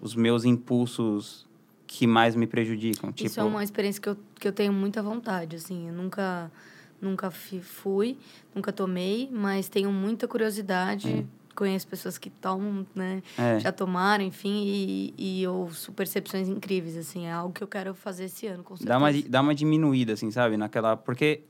os 0.00 0.14
meus 0.14 0.44
impulsos 0.44 1.44
que 1.88 2.06
mais 2.06 2.36
me 2.36 2.46
prejudicam. 2.46 3.10
Isso 3.10 3.24
tipo... 3.24 3.40
é 3.40 3.42
uma 3.42 3.64
experiência 3.64 4.00
que 4.00 4.08
eu, 4.08 4.16
que 4.38 4.46
eu 4.46 4.52
tenho 4.52 4.72
muita 4.72 5.02
vontade, 5.02 5.56
assim. 5.56 5.88
Eu 5.88 5.94
nunca, 5.94 6.52
nunca 7.00 7.32
fui, 7.32 8.16
nunca 8.54 8.72
tomei, 8.72 9.28
mas 9.32 9.68
tenho 9.68 9.90
muita 9.90 10.28
curiosidade. 10.28 11.26
É 11.34 11.37
conheço 11.58 11.88
pessoas 11.88 12.16
que 12.16 12.30
tomam, 12.30 12.86
né? 12.94 13.20
É. 13.36 13.58
Já 13.58 13.72
tomaram, 13.72 14.22
enfim, 14.22 14.62
e, 14.64 15.40
e 15.40 15.46
ouço 15.48 15.92
percepções 15.92 16.48
incríveis, 16.48 16.96
assim. 16.96 17.26
É 17.26 17.32
algo 17.32 17.52
que 17.52 17.62
eu 17.62 17.66
quero 17.66 17.94
fazer 17.94 18.26
esse 18.26 18.46
ano, 18.46 18.62
com 18.62 18.76
certeza. 18.76 18.96
Dá 18.96 19.04
uma, 19.04 19.22
dá 19.28 19.40
uma 19.40 19.54
diminuída, 19.54 20.12
assim, 20.12 20.30
sabe? 20.30 20.56
Naquela... 20.56 20.96
Porque 20.96 21.40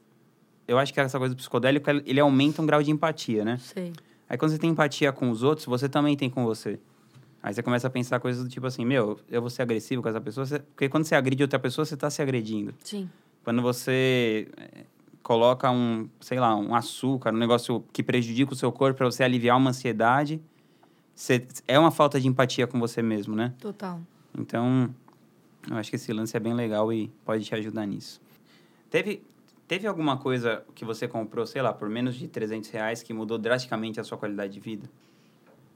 eu 0.66 0.78
acho 0.78 0.94
que 0.94 1.00
essa 1.00 1.18
coisa 1.18 1.34
do 1.34 1.38
psicodélico, 1.38 1.90
ele 2.06 2.18
aumenta 2.18 2.62
um 2.62 2.66
grau 2.66 2.82
de 2.82 2.90
empatia, 2.90 3.44
né? 3.44 3.58
Sei. 3.58 3.92
Aí 4.28 4.38
quando 4.38 4.52
você 4.52 4.58
tem 4.58 4.70
empatia 4.70 5.12
com 5.12 5.30
os 5.30 5.42
outros, 5.42 5.66
você 5.66 5.88
também 5.88 6.16
tem 6.16 6.30
com 6.30 6.44
você. 6.44 6.80
Aí 7.42 7.52
você 7.52 7.62
começa 7.62 7.86
a 7.86 7.90
pensar 7.90 8.18
coisas 8.18 8.42
do 8.42 8.48
tipo 8.48 8.66
assim, 8.66 8.84
meu, 8.84 9.20
eu 9.30 9.40
vou 9.40 9.50
ser 9.50 9.62
agressivo 9.62 10.02
com 10.02 10.08
essa 10.08 10.20
pessoa. 10.20 10.46
Você... 10.46 10.58
Porque 10.58 10.88
quando 10.88 11.04
você 11.04 11.14
agride 11.14 11.42
outra 11.42 11.58
pessoa, 11.58 11.84
você 11.84 11.94
está 11.94 12.08
se 12.08 12.22
agredindo. 12.22 12.74
Sim. 12.82 13.08
Quando 13.44 13.62
você 13.62 14.48
coloca 15.28 15.70
um, 15.70 16.08
sei 16.22 16.40
lá, 16.40 16.56
um 16.56 16.74
açúcar, 16.74 17.34
um 17.34 17.36
negócio 17.36 17.84
que 17.92 18.02
prejudica 18.02 18.54
o 18.54 18.56
seu 18.56 18.72
corpo 18.72 18.96
para 18.96 19.10
você 19.10 19.22
aliviar 19.22 19.58
uma 19.58 19.68
ansiedade, 19.68 20.40
você, 21.14 21.46
é 21.66 21.78
uma 21.78 21.90
falta 21.90 22.18
de 22.18 22.26
empatia 22.26 22.66
com 22.66 22.80
você 22.80 23.02
mesmo, 23.02 23.36
né? 23.36 23.52
Total. 23.60 24.00
Então, 24.38 24.88
eu 25.70 25.76
acho 25.76 25.90
que 25.90 25.96
esse 25.96 26.10
lance 26.14 26.34
é 26.34 26.40
bem 26.40 26.54
legal 26.54 26.90
e 26.90 27.12
pode 27.26 27.44
te 27.44 27.54
ajudar 27.54 27.84
nisso. 27.84 28.22
Teve, 28.88 29.22
teve 29.66 29.86
alguma 29.86 30.16
coisa 30.16 30.64
que 30.74 30.82
você 30.82 31.06
comprou, 31.06 31.44
sei 31.44 31.60
lá, 31.60 31.74
por 31.74 31.90
menos 31.90 32.14
de 32.14 32.26
300 32.26 32.70
reais 32.70 33.02
que 33.02 33.12
mudou 33.12 33.36
drasticamente 33.36 34.00
a 34.00 34.04
sua 34.04 34.16
qualidade 34.16 34.54
de 34.54 34.60
vida? 34.60 34.88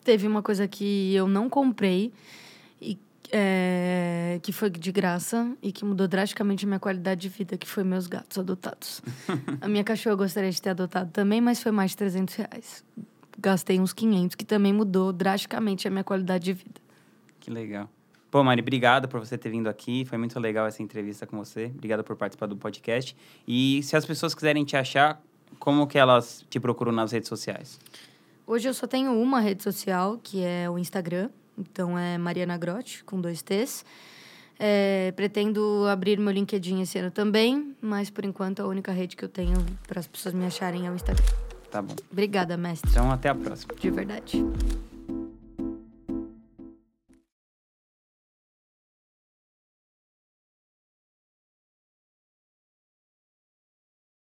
Teve 0.03 0.27
uma 0.27 0.41
coisa 0.41 0.67
que 0.67 1.15
eu 1.15 1.29
não 1.29 1.51
comprei 1.51 2.11
e 2.81 2.99
é, 3.31 3.72
que 4.43 4.53
foi 4.53 4.69
de 4.69 4.91
graça 4.91 5.57
e 5.63 5.71
que 5.71 5.85
mudou 5.85 6.09
drasticamente 6.09 6.65
a 6.65 6.69
minha 6.69 6.81
qualidade 6.81 7.21
de 7.21 7.29
vida, 7.29 7.57
que 7.57 7.67
foi 7.67 7.85
meus 7.85 8.07
gatos 8.07 8.39
adotados. 8.39 9.01
a 9.61 9.69
minha 9.69 9.85
cachorra 9.85 10.15
eu 10.15 10.19
gostaria 10.19 10.51
de 10.51 10.61
ter 10.61 10.71
adotado 10.71 11.11
também, 11.11 11.41
mas 11.41 11.63
foi 11.63 11.71
mais 11.71 11.93
de 11.93 11.99
300 11.99 12.35
reais. 12.35 12.85
Gastei 13.39 13.81
uns 13.81 13.93
500, 13.93 14.35
que 14.35 14.45
também 14.45 14.73
mudou 14.73 15.13
drasticamente 15.13 15.87
a 15.87 15.91
minha 15.91 16.05
qualidade 16.05 16.45
de 16.45 16.53
vida. 16.53 16.81
Que 17.41 17.51
legal. 17.51 17.89
Pô, 18.31 18.43
Mari, 18.43 18.63
obrigado 18.63 19.09
por 19.09 19.21
você 19.21 19.39
ter 19.39 19.51
vindo 19.51 19.69
aqui. 19.69 20.05
Foi 20.05 20.19
muito 20.19 20.39
legal 20.41 20.67
essa 20.67 20.83
entrevista 20.83 21.27
com 21.27 21.37
você. 21.37 21.67
Obrigado 21.67 22.03
por 22.03 22.17
participar 22.17 22.47
do 22.47 22.57
podcast. 22.57 23.17
E 23.47 23.83
se 23.83 23.97
as 23.97 24.05
pessoas 24.07 24.35
quiserem 24.35 24.65
te 24.65 24.77
achar, 24.77 25.23
como 25.59 25.87
que 25.87 25.99
elas 25.99 26.45
te 26.49 26.59
procuram 26.59 26.93
nas 26.93 27.13
redes 27.13 27.29
sociais? 27.29 27.79
Hoje 28.47 28.69
eu 28.69 28.75
só 28.75 28.87
tenho 28.87 29.13
uma 29.13 29.39
rede 29.39 29.63
social, 29.63 30.19
que 30.23 30.43
é 30.43 30.69
o 30.69 30.79
Instagram. 30.79 31.31
Então 31.59 31.99
é 31.99 32.17
Mariana 32.17 32.57
Grotti, 32.57 33.05
com 33.05 33.21
dois 33.21 33.43
T's. 33.43 33.85
É, 34.65 35.13
pretendo 35.17 35.89
abrir 35.91 36.21
meu 36.21 36.33
LinkedIn 36.33 36.83
esse 36.83 36.97
ano 36.97 37.11
também, 37.11 37.75
mas 37.81 38.11
por 38.11 38.25
enquanto 38.25 38.63
a 38.63 38.67
única 38.69 38.93
rede 38.93 39.17
que 39.17 39.25
eu 39.25 39.29
tenho 39.29 39.57
para 39.89 39.99
as 39.99 40.07
pessoas 40.07 40.33
me 40.33 40.47
acharem 40.47 40.87
é 40.87 40.91
o 40.91 40.95
Instagram. 40.95 41.25
Tá 41.69 41.83
bom. 41.83 41.97
Obrigada, 42.13 42.57
mestre. 42.57 42.89
Então 42.89 43.11
até 43.11 43.29
a 43.29 43.35
próxima. 43.35 43.75
De 43.75 43.91
verdade. 43.91 44.45